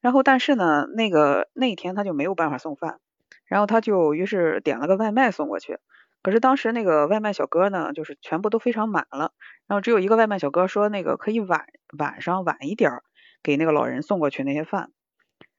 [0.01, 2.99] 然后，但是呢，那个那天她就没有办法送饭，
[3.45, 5.77] 然后他就于是点了个外卖送过去。
[6.21, 9.33] 可是当时那个外卖小哥呢，就是全部都非常满了，
[9.67, 11.65] 然后只有一个外卖小哥说那个可以晚
[11.97, 13.01] 晚上晚一点
[13.41, 14.91] 给那个老人送过去那些饭。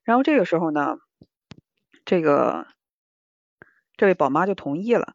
[0.05, 0.98] 然后这个时候呢，
[2.05, 2.66] 这个
[3.96, 5.14] 这位宝妈就同意了。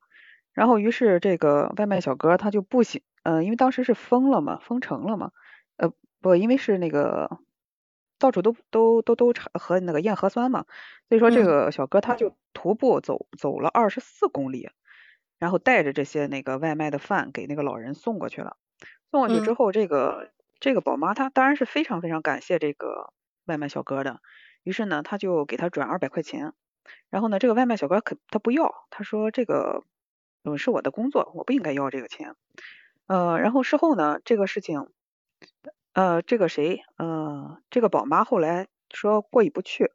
[0.53, 5.31] 然后于是这个外卖小哥他就不行，呃，因为当时是封了嘛，封城了嘛，
[5.77, 7.39] 呃，不，因为是那个。
[8.19, 10.65] 到处都都都都查和那个验核酸嘛，
[11.07, 14.71] 所以说这个小哥他就徒步走走了二十四公里，
[15.39, 18.57] 然后带着这些那个外卖的饭给那个老人送过去了。
[19.11, 23.13] 送过去之嗯后，这个这个宝妈她当然是非常非常感谢这个
[23.45, 24.19] 外卖小哥的，
[24.63, 26.53] 于是呢，他就给他转二百块钱。
[27.09, 29.83] 然后呢，这个外卖小哥可他不要，他说这个
[30.43, 32.35] 嗯是我的工作，我不应该要这个钱。
[33.07, 34.87] 呃，然后事后呢，这个事情，
[35.93, 39.91] 呃，这个谁，呃，这个宝妈后来说过意不去，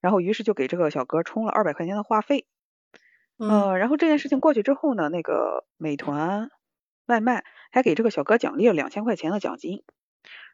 [0.00, 2.46] 然后于是就给这个小哥充了二百块钱的话费。
[3.40, 6.50] 嗯呃，然后这件事情过去之后呢，那个美团
[7.06, 9.82] 外卖还给这个小哥奖励了两千块钱的奖金。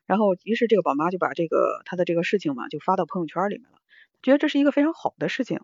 [0.07, 3.79] 然后于是这个宝妈就把这个她的这个事情嘛，就发到朋友圈里面了，
[4.23, 5.61] 觉得这是一个非常好的事情，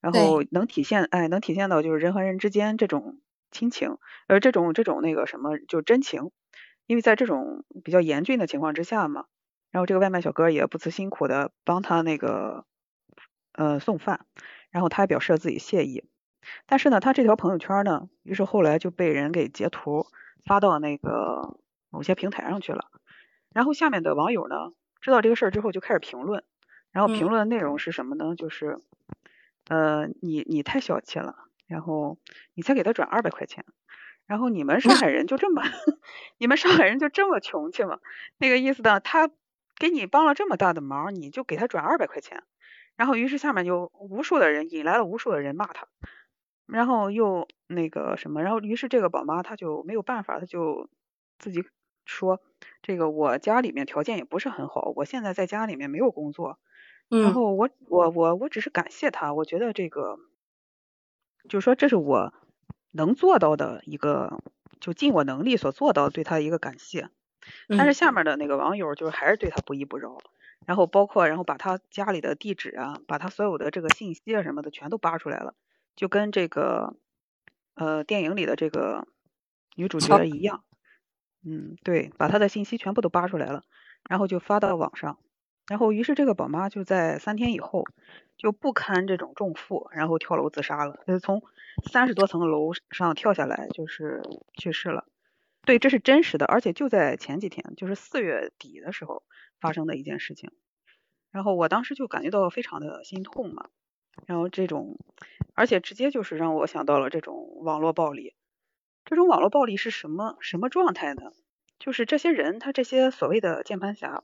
[0.00, 3.20] 然后能体现，哎，能体现到就是人和人之间这种
[3.50, 3.96] 亲情，
[4.28, 6.30] 呃，这种这种那个什么，就真情。
[6.86, 9.26] 因为在这种比较严峻的情况之下嘛，
[9.70, 12.66] 然后这个外卖小哥也不辞辛苦的帮他那个
[13.52, 14.26] 呃送饭，
[14.70, 16.04] 然后他还表示了自己谢意。
[16.66, 20.06] 但是呢，他这条朋友圈呢，于是后来就被人给截图
[20.44, 21.58] 发到那个
[21.90, 22.86] 某些平台上去了。
[23.52, 26.44] 然后下面的网友呢，知道这个事儿之后就开始评论，
[26.92, 28.34] 然后评嗯论的内容是什么呢？
[28.36, 28.78] 就是，
[29.68, 31.34] 呃，你你太小气了，
[31.66, 32.18] 然后
[32.54, 33.64] 你才给他转二百块钱，
[34.26, 35.62] 然后你们上海人就这么，
[36.38, 37.98] 你们上海人就这么穷气吗？
[38.38, 39.28] 那个意思呢，他
[39.78, 42.44] 给你帮了这么大的忙，你就给他转二百块钱，
[42.96, 45.88] 然后于是下面就无数的人引来了无数的人骂他，
[46.72, 50.88] 然后又那个什么，然后于是这个宝妈她就没有办法，她就
[51.38, 51.64] 自己
[52.06, 52.40] 说，
[52.82, 56.58] 这个我家里面条件也不是很好，我现在在家里面没有工作，
[57.18, 57.34] 然嗯。
[57.34, 60.18] 后我我我我只是感谢他，我觉得这个
[61.48, 62.32] 就是说这是我
[62.92, 64.42] 能做到的一个，
[64.80, 67.08] 就尽我能力所做到对他的一个感谢。
[67.74, 67.94] 但是嗯。
[67.94, 70.18] 下面的那个网友就是还是对他不依不饶，
[70.66, 75.54] 然后包括然后把他家里的地址啊，把他所有的这个信息啊什么的全都扒出来了，
[76.00, 76.96] 就跟这个
[77.74, 79.06] 呃电影里的这个
[79.76, 80.64] 女主角一样，
[81.44, 83.64] 嗯，对，把她的信息全部都扒出来了，
[84.08, 85.18] 然后就发到网上，
[85.66, 87.84] 然后于是这个宝妈就在三天以后
[88.38, 91.42] 就不堪这种重负，然后跳楼自杀了，就是从
[91.92, 94.22] 三十多层楼上跳下来，就是
[94.56, 95.04] 去世了。
[95.66, 99.22] 对，这是真实的，而且就在前几天，就是四月底的时候
[99.60, 100.50] 发生的一件事情。
[101.30, 103.68] 然后我当时就感觉到非常的心痛嘛，
[104.26, 104.98] 然后这种，
[105.54, 108.34] 而且直接就是让我想到了这种网络暴力。
[109.04, 111.32] 这种网络暴力是什么什么状态呢？
[111.78, 114.22] 就是这些人，他这些所谓的键盘侠，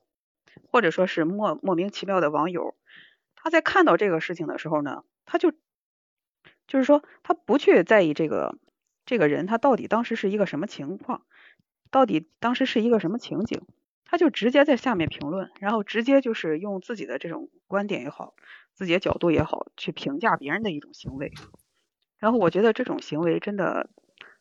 [0.71, 2.77] 或者说是莫莫名其妙的网友，
[3.35, 5.53] 他在看到这个事情的时候呢，他就
[6.67, 8.59] 就是说他不去在意这个
[9.07, 11.23] 这个人他到底当时是一个什么情况，
[11.91, 13.63] 到底当时是一个什么情景，
[14.05, 18.35] 他就直接在下面评论，然后直接就是用自己的这种观点也好，
[18.77, 21.33] 自己的角度也好，去评价别人的一种行为。
[22.19, 23.89] 然后我觉得这种行为真的，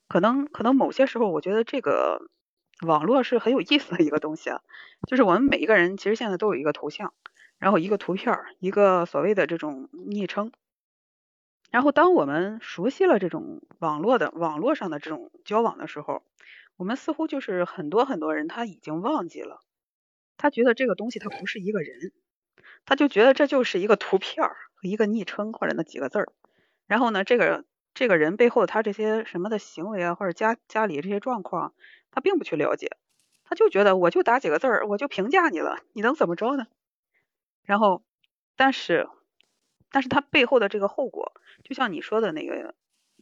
[0.08, 2.30] 可能可能某些时候，我觉得这个
[2.86, 4.62] 网络是很有意思的一个东西啊。
[5.08, 7.14] 就是我们每一个人其实现在都有一个头像，
[7.58, 10.52] 然后一个图片，一个所谓的这种昵称。
[11.72, 16.24] 然后当我们熟悉了这种网络的网络上的这种交往的时候，
[16.78, 19.62] 我们似乎就是很多很多人他已经忘记了，
[20.38, 22.12] 他觉得这个东西它不是一个人，
[22.86, 26.32] 他就觉得这就是一个图片儿一个昵称或者那几个字儿。
[26.88, 31.74] 然后呢，这个这个人背后他这些什么的行为啊，或者家家里这些状况，
[32.12, 32.98] 他并不去了解，
[33.44, 36.68] 他就觉得我就打几个字儿，我就评价你了，你能怎么着呢？
[37.64, 38.04] 然后，
[38.56, 39.10] 但是，
[39.92, 42.76] 但是他背后的这个后果，就像你说的那个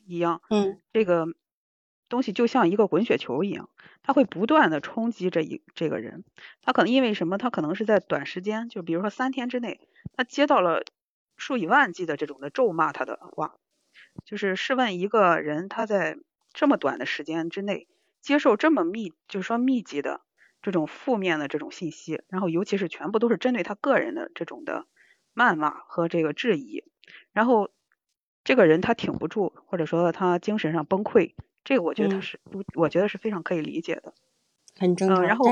[0.05, 1.25] 一样，嗯这个
[2.13, 3.71] 东西就像一个滚雪球一样，
[4.03, 6.23] 它会不断的冲击这一这个人。
[6.61, 7.39] 他可能因为什么？
[7.39, 9.79] 他可能是在短时间，就比如说三天之内，
[10.15, 10.83] 他接到了
[11.37, 13.55] 数以万计的这种的咒骂他的话。
[14.25, 16.19] 就是试问一个人，他在
[16.53, 17.87] 这么短的时间之内
[18.21, 20.21] 接受这么密，就是说密集的
[20.61, 24.85] 这种负面的这种信息，然后尤其是全部都是针对他个人的这种的
[25.33, 26.83] 谩骂和这个质疑，
[27.31, 27.71] 然后
[28.43, 32.39] 这个人他挺不住，或者说他精神上崩溃，这个我觉得他嗯是，
[32.75, 34.13] 我觉得是非常可以理解的。
[34.77, 35.25] 很正常。
[35.25, 35.45] 嗯然后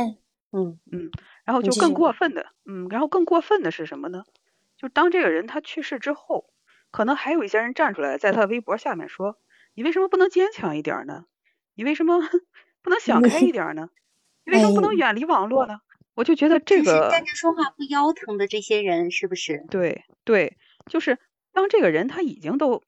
[0.51, 1.09] 嗯嗯，
[1.45, 4.23] 然后就更过分的，嗯，然后更过分的是什么呢？
[4.77, 6.49] 就当这个人他去世之后，
[6.91, 9.37] 可能还有一些人站出来，在他微博下面说
[9.75, 11.25] ：“你为什么不能坚强一点儿呢？
[11.75, 12.19] 你为什么
[12.81, 13.89] 不能想开一点儿呢？
[14.45, 15.79] 你为什么不能哎远离网络呢？”
[16.15, 19.65] 我就觉得这个站着说话不腰疼的这些人，是不是？
[19.69, 21.17] 对对，就是
[21.53, 22.83] 当这个人他已经都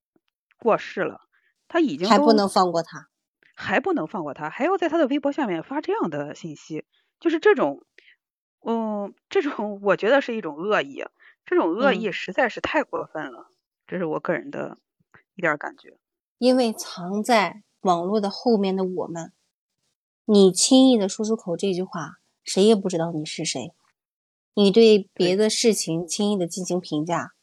[0.59, 1.21] 过世了，
[1.67, 3.07] 他已经还不能放过他。
[3.53, 6.85] 还不能放过他，还要在他的微博下面发这样的信息，
[7.19, 7.83] 就是这种，
[8.65, 11.11] 嗯，这种我觉得是一种恶意，啊
[11.45, 13.47] 这种恶嗯意实在是太过分了，
[13.85, 14.77] 这是我个人的
[15.35, 15.97] 一点感觉。
[16.37, 19.31] 因为藏在网络的后面的我们，
[20.25, 23.73] 你轻易的说出口这句话，谁也不知道你是谁。
[24.55, 27.33] 你对别的事情轻易的进行评价，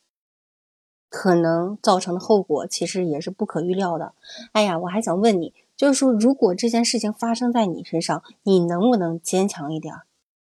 [1.08, 4.14] 可能造成的后果其实也是不可预料的。
[4.52, 9.94] 哎呀，我还想问你，就是说，如果这件事情发生在你身上，你能不能坚强一点？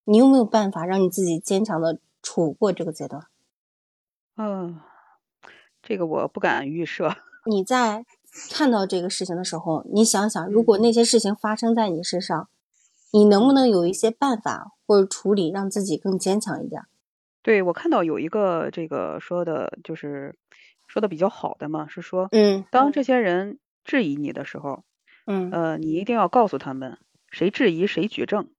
[0.06, 3.28] 你有没有办法让你自己坚强的处过这个阶段？
[4.36, 4.80] 嗯，
[5.84, 7.18] 这个我不敢预设。
[7.46, 8.04] 你在
[8.50, 12.50] 看到这个事情的时候，你想想，如果那些事情发生在你身上，
[13.12, 16.82] 你能不能有一些办法或者处理，让自己更坚强一点？
[17.44, 20.36] 对我看到有一个这个说的，就是
[20.88, 24.84] 说的比较好的嘛，是说，嗯，当这些人质疑你的时候，
[25.28, 26.98] 嗯，呃，你一定要告诉他们，
[27.30, 28.50] 谁质疑谁举证。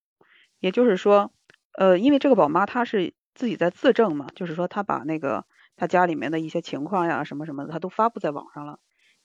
[0.59, 1.31] 也就是说，
[1.77, 5.45] 呃，因为这个宝妈她是自己在自证嘛，就是说她把那个。
[5.75, 8.77] 她家里面的一些情况呀，什么什么的，她都发布在网上了。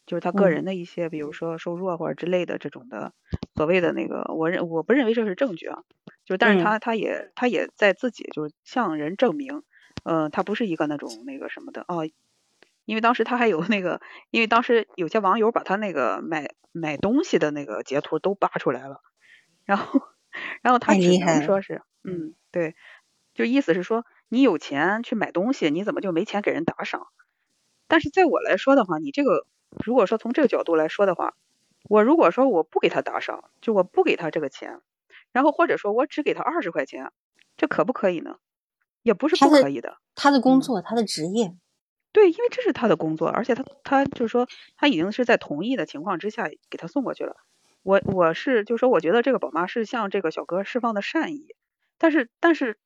[0.06, 3.12] 就是她个人的一些，比如说收入啊或者之类的这种的，
[3.54, 5.82] 所谓的那个，我认我不认为这是证据啊。
[6.24, 9.62] 就但是他他也她也在自己就是向人证明，
[10.04, 12.08] 呃，他不是一个那种那个什么的哦。
[12.88, 19.02] 因为当时他还有那个，因为当时有些网友把他那个买买东西的那个截图都扒出来了，
[19.66, 20.00] 然后
[20.62, 22.74] 然后他只能说是，嗯，对，
[23.34, 24.06] 就意思是说。
[24.30, 27.06] 你有钱去买东西，你怎么就没钱给人打赏？
[27.86, 29.46] 但是在我来说的话，你这个
[29.82, 31.34] 如果说从这个角度来说的话，
[31.88, 34.82] 我如果说我不给他打赏，就我不给他这个钱，
[35.32, 37.10] 然后或者说我只给他二十块钱，
[37.56, 38.36] 这可不可以呢？
[39.02, 39.96] 也不是不可以的。
[40.14, 41.56] 他的工作，他的职业，
[42.12, 47.36] 对，因为这是他的工作，而且他他就是说他已经是在同意的情况之下给他送过去了。
[47.82, 51.54] 我我是就是说，我觉得这个宝妈是向这个小哥释放的善意，
[51.98, 52.78] 但是但是。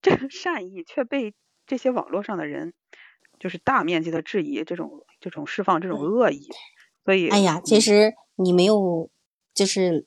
[0.00, 1.34] 这个善意却被
[1.66, 2.72] 这些网络上的人，
[3.40, 6.46] 就是大面积的质疑，这种这种释放这种恶意，
[7.04, 9.10] 所以，哎呀，其实你没有，
[9.52, 10.06] 就是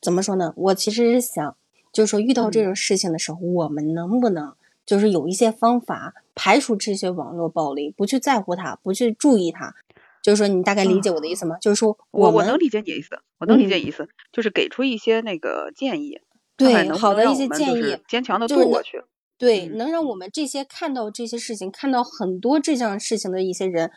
[0.00, 0.52] 怎么说呢？
[0.56, 1.56] 我其实是想，
[1.92, 9.74] 就是说遇到这种事情的时候，我们能不能就是有一些方法排除这些网络暴力，不去在乎它，不去注意它？
[10.22, 11.56] 就是说，你大概理解我的意思吗？
[11.60, 16.20] 就是说，我我能理解你的意思，我能理解你意思，就是给出一些那个建议，
[16.56, 19.02] 对，好的一些建议，坚强的度过去。
[19.38, 23.90] 对，能让我们这些看到这些事情、看到很多这样事情的一些人，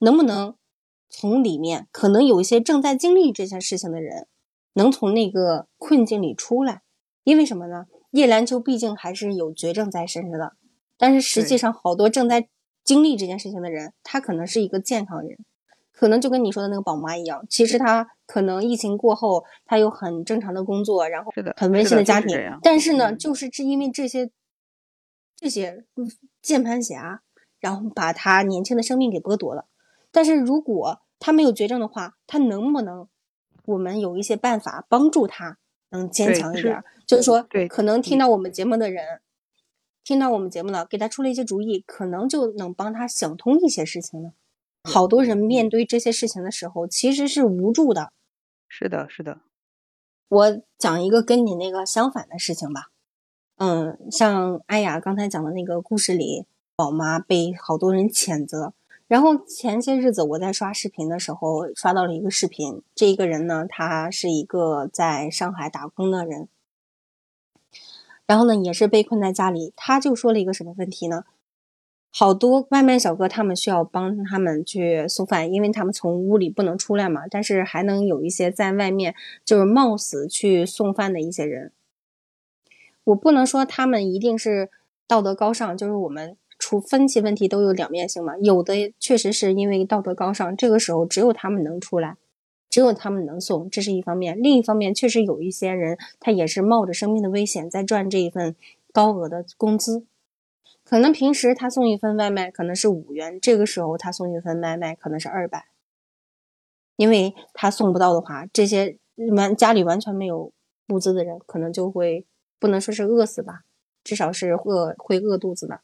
[0.00, 0.56] 能不能
[1.08, 4.26] 从里面，可能有一些正在经历这件事情的人，
[4.72, 6.82] 能从那个困境里出来？
[7.22, 7.86] 因为什么呢？
[8.10, 10.54] 叶兰秋毕竟还是有绝症在身着的，
[10.96, 12.48] 但是实际上好多正在
[12.84, 15.38] 经历这件事情的人，他可能是一个健康人，
[15.92, 24.30] 可能就跟你说的那个宝妈一样，其实他可能疫情过后，他有很正常的工作，然后很温馨的家庭，但是呢，就是是因为这些。
[25.42, 25.86] 这些
[26.42, 27.22] 键盘侠，
[27.60, 29.64] 然后把他年轻的生命给剥夺了。
[30.10, 33.08] 但是如果他没有绝症的话，他能不能
[33.64, 35.56] 我们有一些办法帮助他
[35.90, 36.82] 能坚强一点？
[37.06, 39.20] 就是说，可能听到我们节目的人，
[40.04, 44.32] 听到我们节目了，给他出了一些主意，可能就能帮他想通一些事情呢。
[44.84, 48.12] 好多人面对这些事情的时候，其实是无助的。
[48.68, 49.40] 是的，是的。
[50.28, 52.90] 我讲一个跟你那个相反的事情吧。
[53.56, 58.72] 嗯，像艾雅刚才讲的那个故事里，宝妈被好多人谴责。
[59.10, 66.46] 然后前些日子我在刷视频的时候，刷到了一个视频，这一个人呢，他是一个在上海打工的人，
[68.24, 69.72] 然后呢，也是被困在家里。
[69.74, 71.24] 他就说了一个什么问题呢？
[72.12, 81.72] 好多外卖小哥他们需要帮他们去送饭，因为他们从屋里不能出来嘛，但是还能有一些在外面就是冒死去送饭的一些人。
[83.02, 84.70] 我不能说他们一定是
[85.08, 86.36] 道德高尚，就是我们
[86.70, 88.36] 出分析问题都有两面性嘛。
[88.38, 92.16] 有的确实是因为道德高尚，这个时候只有他们能出来，
[92.68, 94.40] 只有他们能送，这是一方面。
[94.40, 98.54] 另一方面，确实有一些人他也是冒着生命的危险在赚这一份
[98.92, 100.04] 高额的工资。
[100.84, 105.64] 可能平时他送一份外卖可能是五元，这个时候他送一份外卖可能是二百，
[106.94, 108.96] 因为他送不到的话，这些
[109.34, 110.52] 完家里完全没有
[110.90, 112.24] 物资的人可能就会。
[112.60, 113.62] 不能说是饿死吧，
[114.04, 115.80] 至少是饿会饿肚子的。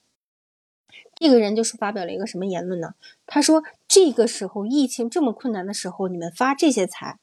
[1.19, 2.95] 这个人就是发表了一个什么言论呢？
[3.25, 7.19] 他说：“这个时候疫情这么困难的时候，你们发这些财，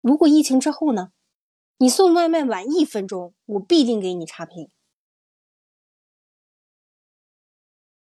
[0.00, 1.12] 如果疫情之后呢？
[1.78, 4.68] 你送外卖晚一分钟，我必定给你差评。”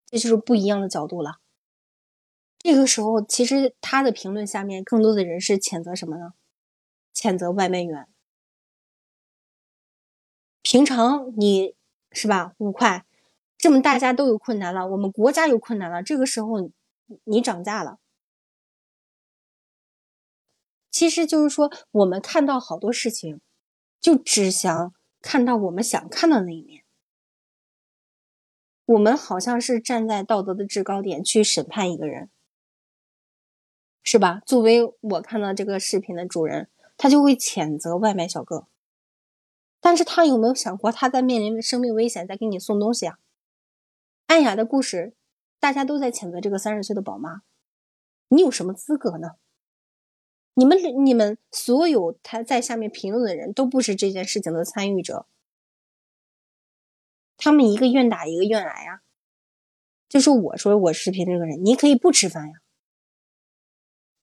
[0.05, 1.39] 这就是不一样的角度了。
[2.59, 6.33] 这个时候，其实他的评论下面更多的人是谴责什么呢？
[7.13, 8.07] 谴责外卖员。
[10.61, 11.75] 平常你
[12.11, 13.03] 是吧五块，
[13.57, 16.71] 这么大家都有困难了，我们国家有困难了，这个时候
[17.23, 17.99] 你涨价了，
[20.91, 23.41] 其实就是说，我们看到好多事情，
[23.99, 26.83] 就只想看到我们想看到那一面。
[28.85, 32.29] 我们好像是站在道德的制高点去审判一个人，
[34.03, 34.41] 是吧？
[34.45, 38.67] 作为我看到这个视频的主人，他就会谴责外卖小哥。
[39.79, 43.17] 但是他有没有想过，他在面临生命危险，在给你送东西啊？
[44.27, 45.15] 安雅的故事，
[45.59, 47.43] 大家都在谴责这个三十岁的宝妈，
[48.29, 49.35] 你有什么资格呢？
[50.55, 55.27] 你们、你们所有他在下面评论的人都不是这件事情的参与者。
[57.37, 59.01] 他们一个愿打一个愿挨呀，
[60.07, 62.61] 就是我说我视频这个人，你可以不吃饭呀。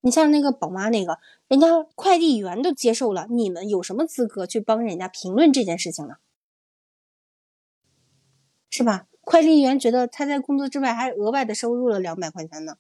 [0.01, 6.17] 你像那个宝妈那个，人家快递员都接受了，你们有什么资格去帮人家评论这件事情呢？
[8.69, 9.07] 是吧？
[9.23, 12.77] 快递员觉得他在工作之外还额外的收入了两百块钱呢。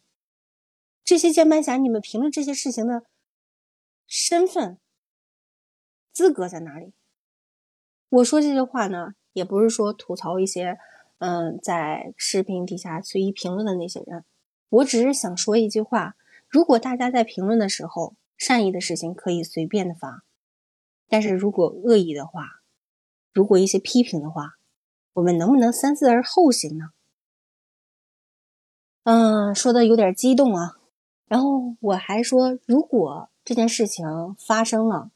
[1.04, 3.04] 这些键盘侠，你们评论这些事情的
[4.06, 4.78] 身份
[6.12, 6.92] 资格在哪里？
[8.08, 9.14] 我说这些话呢？
[9.32, 10.78] 也不是说吐槽一些，
[11.18, 14.26] 嗯，在视频底下随意评论的那些人，
[14.68, 16.16] 我只是想说一句话：
[16.48, 20.22] 如果大家在评论的时候，善意的事情可以随便的发，
[21.08, 22.62] 但是如果恶意的话，
[23.32, 24.58] 如果一些批评的话，
[25.14, 26.90] 我们能不能三思而后行呢？
[29.04, 30.78] 嗯，说的有点激动啊。
[31.26, 35.10] 然后我还说，如果这件事情发生了。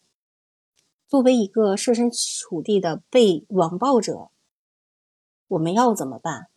[1.08, 4.28] 作为一个设身处地的被网暴者，
[5.46, 6.48] 我们要怎么办？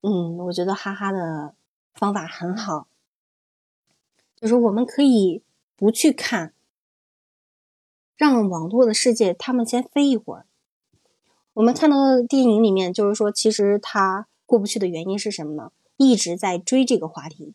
[0.00, 1.54] 嗯，我觉得哈哈的
[1.94, 2.88] 方法很好，
[4.34, 5.44] 就是我们可以
[5.76, 6.52] 不去看，
[8.16, 10.46] 让网络的世界他们先飞一会儿。
[11.60, 15.72] 我们看到的电影里面，就是说，其实他过不去的原因是什么呢？
[15.98, 17.52] 一直在追这个话题。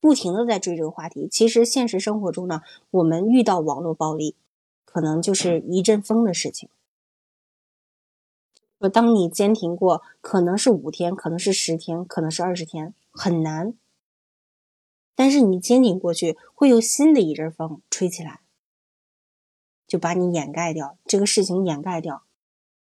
[0.00, 2.60] 不停的在追这个话题，其实现实生活中呢，
[2.90, 4.36] 我们遇到网络暴力，
[4.84, 6.68] 可能就是一阵风的事情。
[8.78, 13.72] 说当你坚挺过，可能是五天，可能是十天，可能是二十天，很难。
[15.14, 18.40] 但是你坚挺过去，会有新的一阵风吹起来，
[19.86, 22.24] 就把你掩盖掉，这个事情掩盖掉。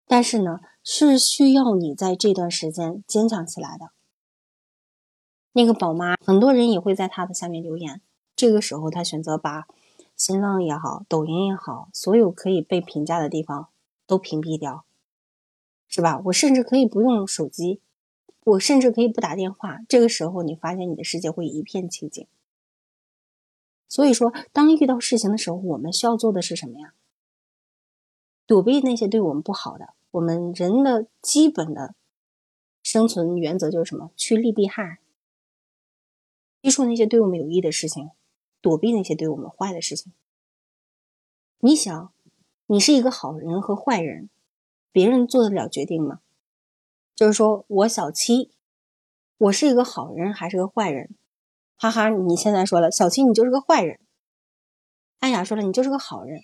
[0.07, 3.91] 但是呢，是需要你在这段时间坚强起来的。
[5.53, 8.01] 那个宝妈，很多人也会在她的下面留言。
[8.35, 9.65] 这个时候，她选择把
[10.15, 13.69] 新浪也好、抖音也好，所有可以被评价的地方
[14.05, 14.85] 都屏蔽掉，
[15.87, 16.21] 是吧？
[16.25, 17.79] 我甚至可以不用手机，
[18.43, 19.79] 我甚至可以不打电话。
[19.87, 22.27] 这个时候，你发现你的世界会一片清静。
[23.87, 26.93] 所以说，当遇到事情的时候，我们需要做的是什么呀？
[28.45, 29.93] 躲避那些对我们不好的。
[30.11, 31.95] 我们人的基本的
[32.81, 34.11] 生存原则就是什么？
[34.15, 34.99] 趋利避害。
[36.61, 38.09] 接触那些对我们有益的事情，
[38.61, 40.13] 躲避那些对我们坏的事情。
[41.59, 42.11] 你想，
[42.67, 44.29] 你是一个好人和坏人，
[44.91, 46.21] 别人做得了决定吗？
[47.15, 48.51] 就是说我小七，
[49.37, 51.15] 我是一个好人还是个坏人？
[51.75, 53.99] 哈哈，你现在说了，小七你就是个坏人。
[55.19, 56.43] 安雅说了，你就是个好人。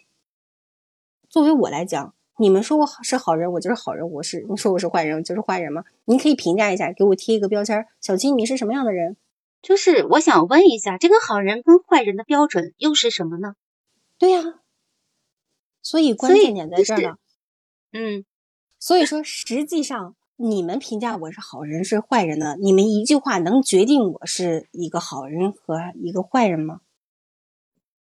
[1.32, 5.86] 作为我来讲，你们说我是好人，我就是好人；我是你说我是坏人，我就是坏人吗？
[6.04, 9.16] 您可以评价一下，给我贴一个标签：小七，你是什么样的人？
[9.62, 13.56] 就是我想问一下，这个好人跟坏人的标准又是什么呢？
[14.18, 14.60] 对呀，
[15.82, 17.16] 所以关键点在这儿呢。
[17.94, 18.26] 嗯，
[18.78, 22.58] 所以说，实际上你们评价我是好人是坏人呢？
[22.60, 26.82] 你们一句话能决定我是一个好人和一个坏人吗？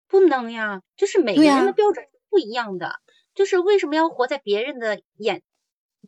[0.08, 3.00] 不能呀，就是每个人的标准是不一样的。
[3.40, 5.44] 就是为什么要活在别人的眼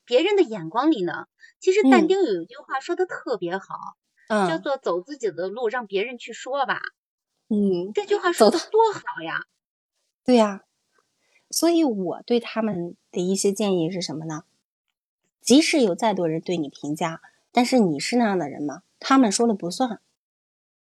[0.04, 1.28] 别人的眼光里呢？
[1.62, 3.96] 其实但丁有一句话说的特别好。
[4.50, 6.82] 叫做走自己的路，让别人去说吧。
[7.48, 9.46] 嗯，这句话说的多好呀！
[10.26, 10.64] 对呀，
[11.50, 14.44] 所以我对他们的一些建议是什么呢？
[15.42, 17.22] 即使有再多人对你评价，
[17.54, 18.84] 但是你是那样的人吗？
[19.00, 20.02] 他们说了不算。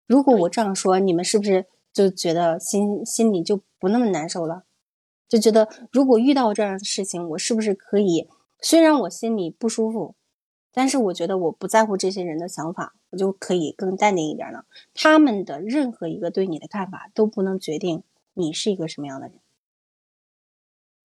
[0.07, 4.65] 如果我这样说，你们是不是就觉得心心里就不那么难受了？
[5.29, 8.29] 就觉得如果遇到这样的事情，我是不是可以？
[8.61, 10.15] 虽然我心里不舒服。
[10.71, 14.65] 但是我觉得我不在乎这些人的想法，我就可以更淡定一点了。
[14.95, 18.05] 他们的任何一个对你的看法都不能决定
[18.35, 19.41] 你是一个什么样的人。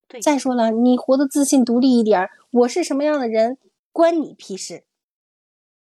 [0.07, 3.57] 对，再说了，你活得自信独立一点，我是什么样的人
[3.91, 4.83] 关你屁事。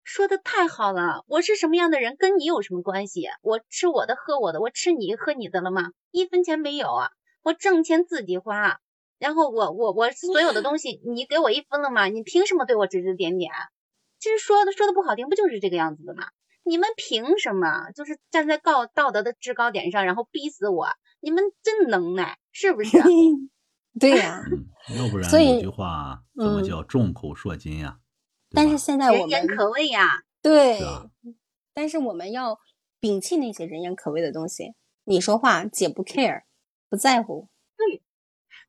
[0.03, 3.25] 说的太好了，我是什么样的人跟你有什么关系？
[3.41, 5.91] 我吃我的，喝我的，我吃你喝你的了吗？
[6.11, 7.09] 一分钱没有啊，
[7.45, 8.79] 我挣钱自己花。
[9.17, 12.07] 然后我我我所有的东西，你给我一分了吗？
[12.07, 13.51] 你凭什么对我指指点点？
[14.19, 16.25] 其实说的说的不好听，不就是这个样子的吗？
[16.63, 20.87] 你们凭什么就是站在高道德的制高点上，然后逼死我？
[21.21, 22.97] 你们真能耐，是不是？
[23.99, 24.43] 对呀，
[24.97, 27.99] 要不然有句话怎么嗯叫众口铄金呀？
[28.49, 30.23] 对但是现在我人言可畏呀。
[30.41, 30.79] 对
[31.73, 32.59] 但是我们要
[32.99, 34.73] 摒弃那些人言可畏的东西。
[35.05, 36.43] 你说话，姐不 care，
[36.89, 37.47] 不在乎。
[37.77, 38.01] 对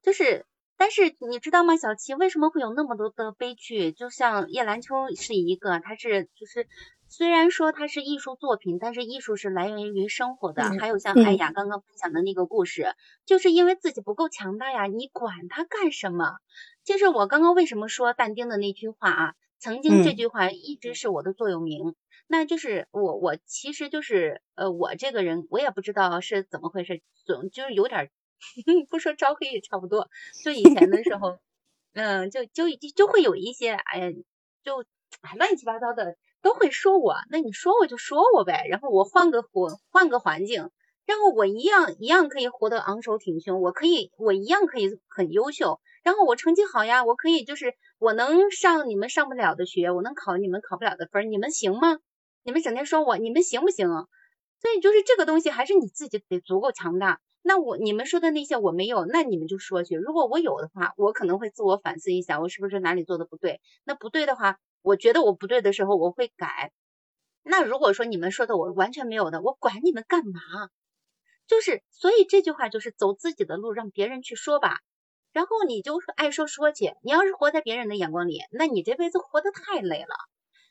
[0.02, 0.46] 就是，
[0.76, 3.92] 但是你知道吗，小七为什么会有那么多的悲剧？
[3.92, 6.68] 就像叶兰秋是一个，他是就是
[7.08, 10.62] 虽然说它是艺术作品，但是艺术是来源于生活的。
[10.64, 12.94] 嗯还有像嗯艾雅刚刚分享的那个故事，
[13.24, 16.36] 就是因为自己不够强大呀，你管他干什么？
[16.84, 19.34] 就是我刚刚为什么说但丁的那句话啊？
[19.58, 21.94] 曾经这嗯句话一直是我的座右铭。
[22.28, 28.10] 那就是我我其实就是呃我这个人我也不知道是怎么回事，总就是有点
[28.90, 30.08] 不说招黑也差不多。
[30.44, 31.38] 就以前的时候，
[31.94, 34.08] 嗯，就就就就会有一些哎呀，
[34.64, 34.82] 就
[35.20, 40.70] 哎乱七八糟的都会说我，那你说我就说我呗，然后我换个环换个环境，
[41.06, 51.98] 然后我一样一样可以活得昂首挺胸，我可以我一样可以很优秀，然后我成绩好呀，我可以就是我能上你们上不了的学，我能考你们考不了的分，你们行吗？
[52.46, 53.88] 你们整天说我，你们行不行？
[54.60, 57.20] 所以就是这个东西还是你自己得足够强大。
[57.42, 59.96] 那我你们说的那些我没有，那你们就说去。
[59.96, 63.60] 如果我有的话，我可能会自我反思一下，我是不是哪里做的不对？
[63.82, 66.70] 那不对的话，我觉得我不对的时候，我会改。
[67.42, 70.40] 那如果说你们说的我完全没有的，我管你们干嘛？
[71.48, 74.78] 就是，所以这句话就是走自己的路，让别人去说吧。
[75.32, 76.94] 然后你就爱说说去。
[77.02, 80.14] 你要是活在别人的眼光里，那你这辈子活得太累了。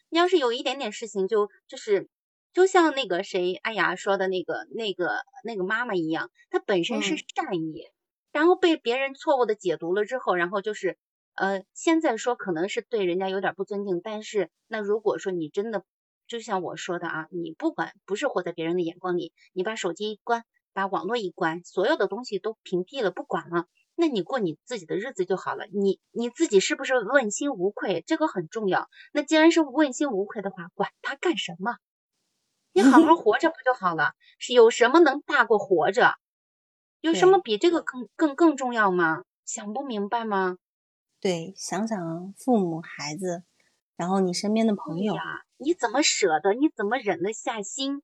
[0.09, 2.09] 你要是有一点点事情就就是
[2.53, 7.89] 就像那个谁哎呀说的那个那个那个妈妈一样，她本身是嗯善意，
[8.31, 10.97] 然后被别人错误的解读了之后，然后就是
[11.33, 15.83] 呃现在说可能是对人家有点不尊敬，但是那如果说你真的
[16.27, 20.43] 就像我说的啊，你不管不是活在别人的眼光里，你把手机一关，
[20.73, 23.67] 把网络一关，所有的东西都屏蔽了，不管了。
[23.95, 28.03] 那你过你自己的日子就好了，你你自己是不是问心无愧？
[28.05, 28.89] 这个很重要。
[29.13, 31.77] 那既然是问心无愧的话，管他干什么？
[32.73, 34.11] 你好好 活着不就好了？
[34.37, 36.15] 是有什么能大过活着？
[37.01, 39.23] 有什么比这个更更更重要吗？
[39.45, 40.57] 想不明白吗？
[41.21, 43.43] 对，想想父母、孩子，
[43.95, 45.23] 然后你身边的朋友，哎呀，
[45.57, 46.53] 你怎么舍得？
[46.53, 48.01] 你怎么忍得下心？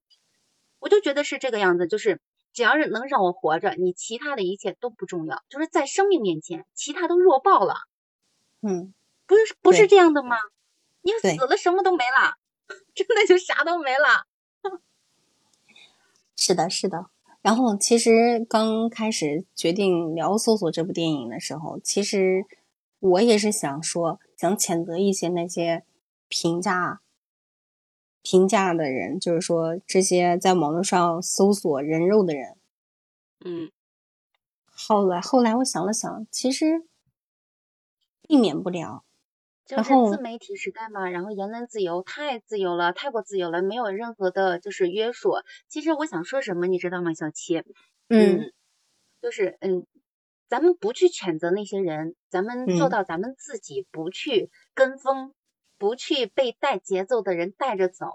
[0.80, 2.22] 我就觉得是这个样子，就是
[2.54, 7.76] 只要是能让我活着，你其他的一切都不重要，就是在生命面前，其他都弱爆了。
[8.62, 8.94] 嗯，
[9.26, 10.38] 不是不是这样的吗？
[11.02, 12.36] 你死了什么都没了，
[12.94, 14.28] 真的就啥都没了。
[16.36, 17.08] 是的，是的。
[17.42, 22.46] 然后其实刚开始决定聊《搜索》这部电影的时候，其实
[23.00, 25.84] 我也是想说，想谴责一些那些
[26.28, 27.02] 评价
[28.22, 32.58] 评价的人，就是说这些在网络上搜索人肉的人。
[33.44, 33.72] 嗯，
[34.66, 36.84] 后来后来我想了想，其实
[38.22, 39.04] 避免不了。
[39.66, 45.36] 就是自媒体时代嘛，然后言论自由太自由了，太过自由了，没有任何的就是约束。
[45.70, 47.64] 其实我想说什么，你知道吗，小七？
[48.10, 48.52] 嗯
[49.22, 49.88] 就是嗯，
[50.50, 55.34] 咱们不去谴责那些人，咱们做嗯到咱们自己不去跟风，
[55.82, 58.06] 不去被带节奏的人带着走。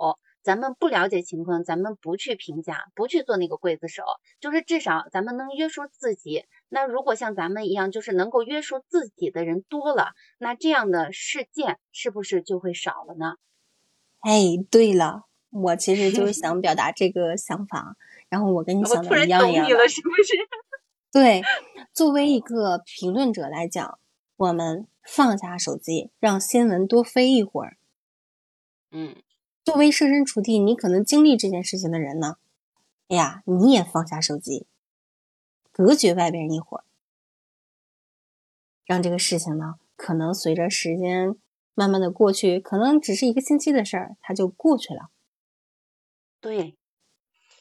[0.41, 4.05] 咱们不了解情况，咱们不去评价，不去做那个刽子手，
[4.39, 6.45] 就是至少咱们能约束自己。
[6.69, 13.35] 那如果像咱们一样，就是能够约束自己的人多了，那这样的事件是不是就会少了呢？
[14.21, 17.97] 哎，对了，我其实就是 想表达这个想法，
[18.29, 19.65] 然后我跟你想的一样一样的。
[19.65, 20.33] 懂你了，是不是？
[21.11, 21.43] 对，
[21.93, 23.99] 作为一个评论者来讲，
[24.37, 27.79] 我们放下手机，让新闻多飞一会儿。
[28.91, 29.17] 嗯，
[29.65, 32.37] 作为设身处地，你可能经历这件事情的人呢，
[33.09, 34.67] 哎呀，你也放下手机，
[35.73, 36.85] 隔绝外边一会儿，
[38.85, 41.35] 让这个事情呢，可能随着时间
[41.75, 45.09] 慢慢的过去，可能只是一个星期的事儿，它就过去了。
[46.41, 46.77] 对，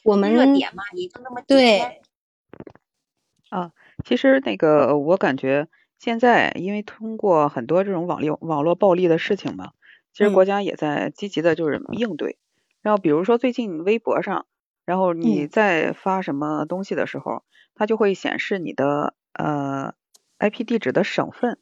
[0.04, 2.02] 我们热点嘛，也就那么对
[3.48, 3.72] 啊。
[4.04, 5.68] 其实那个我感觉
[6.06, 9.72] 现在因为通过很多这种网络网络暴力的事情嘛，
[10.12, 12.38] 其实嗯国家也在积极的就是应对。
[12.80, 14.46] 然后比如说最近微博上，
[14.84, 17.42] 然后你嗯在发什么东西的时候，
[17.74, 19.94] 它就会显示你的呃
[20.38, 21.58] IP 地址的省份。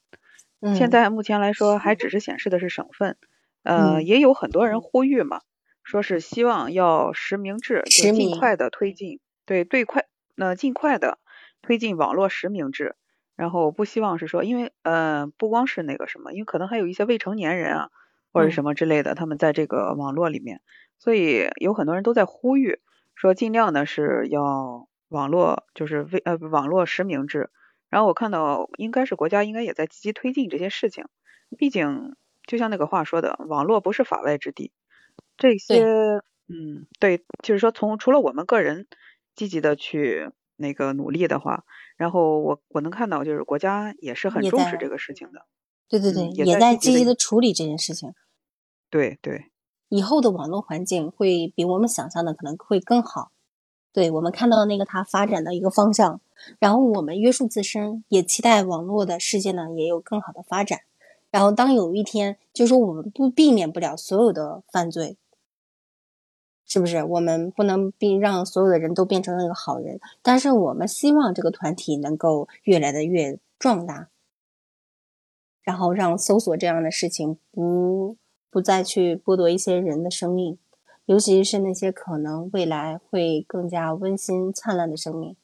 [0.75, 3.17] 现嗯在目前来说还只是显示的是省份，
[3.63, 5.41] 呃，嗯也有很多人呼吁嘛，
[5.85, 10.05] 说是希望要实名制，尽快的推进，对，对快，
[10.37, 11.19] 呃，尽快的
[11.63, 12.95] 推进网络实名制。
[13.37, 17.91] 然后我不希望是说，因为呃，不光是那个什么，因为可能还有一些未成年人啊，
[18.33, 20.61] 或者什么之类的，他们在这个网络里面，
[20.99, 22.81] 所以有很多人都在呼吁
[23.15, 27.51] 说，尽量呢是要网络就是微呃网络实名制。
[27.91, 31.05] 然后我看到应该是国家应该也在积极推进这些事情，
[31.59, 32.17] 毕竟
[32.47, 34.73] 就像那个话说的，网络不是法外之地。
[35.37, 35.85] 这些
[36.49, 38.87] 嗯对，就是说从除了我们个人
[39.35, 41.65] 积极的去那个努力的话，
[41.97, 45.47] 然后我我能看到就是国家也是很重视这个事情的。
[45.89, 48.15] 对对对，也在积极的处理这件事情。
[48.91, 49.51] 对对，
[49.89, 53.31] 以后的网络环境会比我们想象的可能会更好。
[53.93, 56.21] 对我们看到那个它发展的一个方向，
[56.59, 60.81] 然后我们约束自身，也期待网络的世界呢也有更好的发展。
[61.31, 65.17] 然后当有一天，就是说我们不避免不了所有的犯罪，
[66.67, 67.05] 是不是？
[67.05, 74.09] 我们不能并让所有的人都变成那个好人，但是我们希望这个团体能够越来的越壮大，
[75.63, 78.17] 然后让搜索这样的事情不
[78.51, 80.59] 不再去剥夺一些人的生命。
[81.07, 85.37] 尤其是那些可能未来会更加温馨灿烂的生命。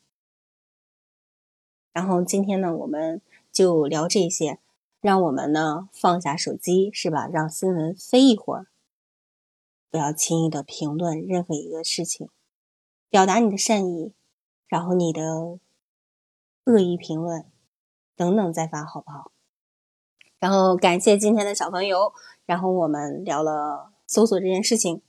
[1.93, 3.21] 然后今天呢，我们
[3.53, 4.59] 就聊这些，
[5.03, 7.29] 让我们呢放下手机，是吧？
[7.31, 8.69] 让新闻飞一会儿，
[9.91, 12.29] 不要轻易的评论任何一个事情，
[13.09, 14.13] 表达你的善意，
[14.69, 15.59] 然后你的
[16.65, 17.45] 恶意评论
[18.15, 19.33] 等等再发，好不好？
[20.39, 22.13] 然后感谢今天的小朋友，
[22.47, 25.03] 然后我们聊了搜索这件事情。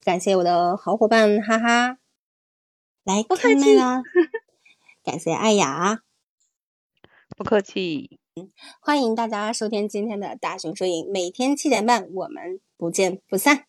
[0.00, 1.98] 感谢我的好伙伴哈哈，
[3.04, 4.02] 来看那个，
[5.04, 6.02] 感谢艾雅，
[7.36, 8.18] 不客气，
[8.80, 13.67] 欢迎大家收听今天的大熊摄影，每天七点半，我们不见不散。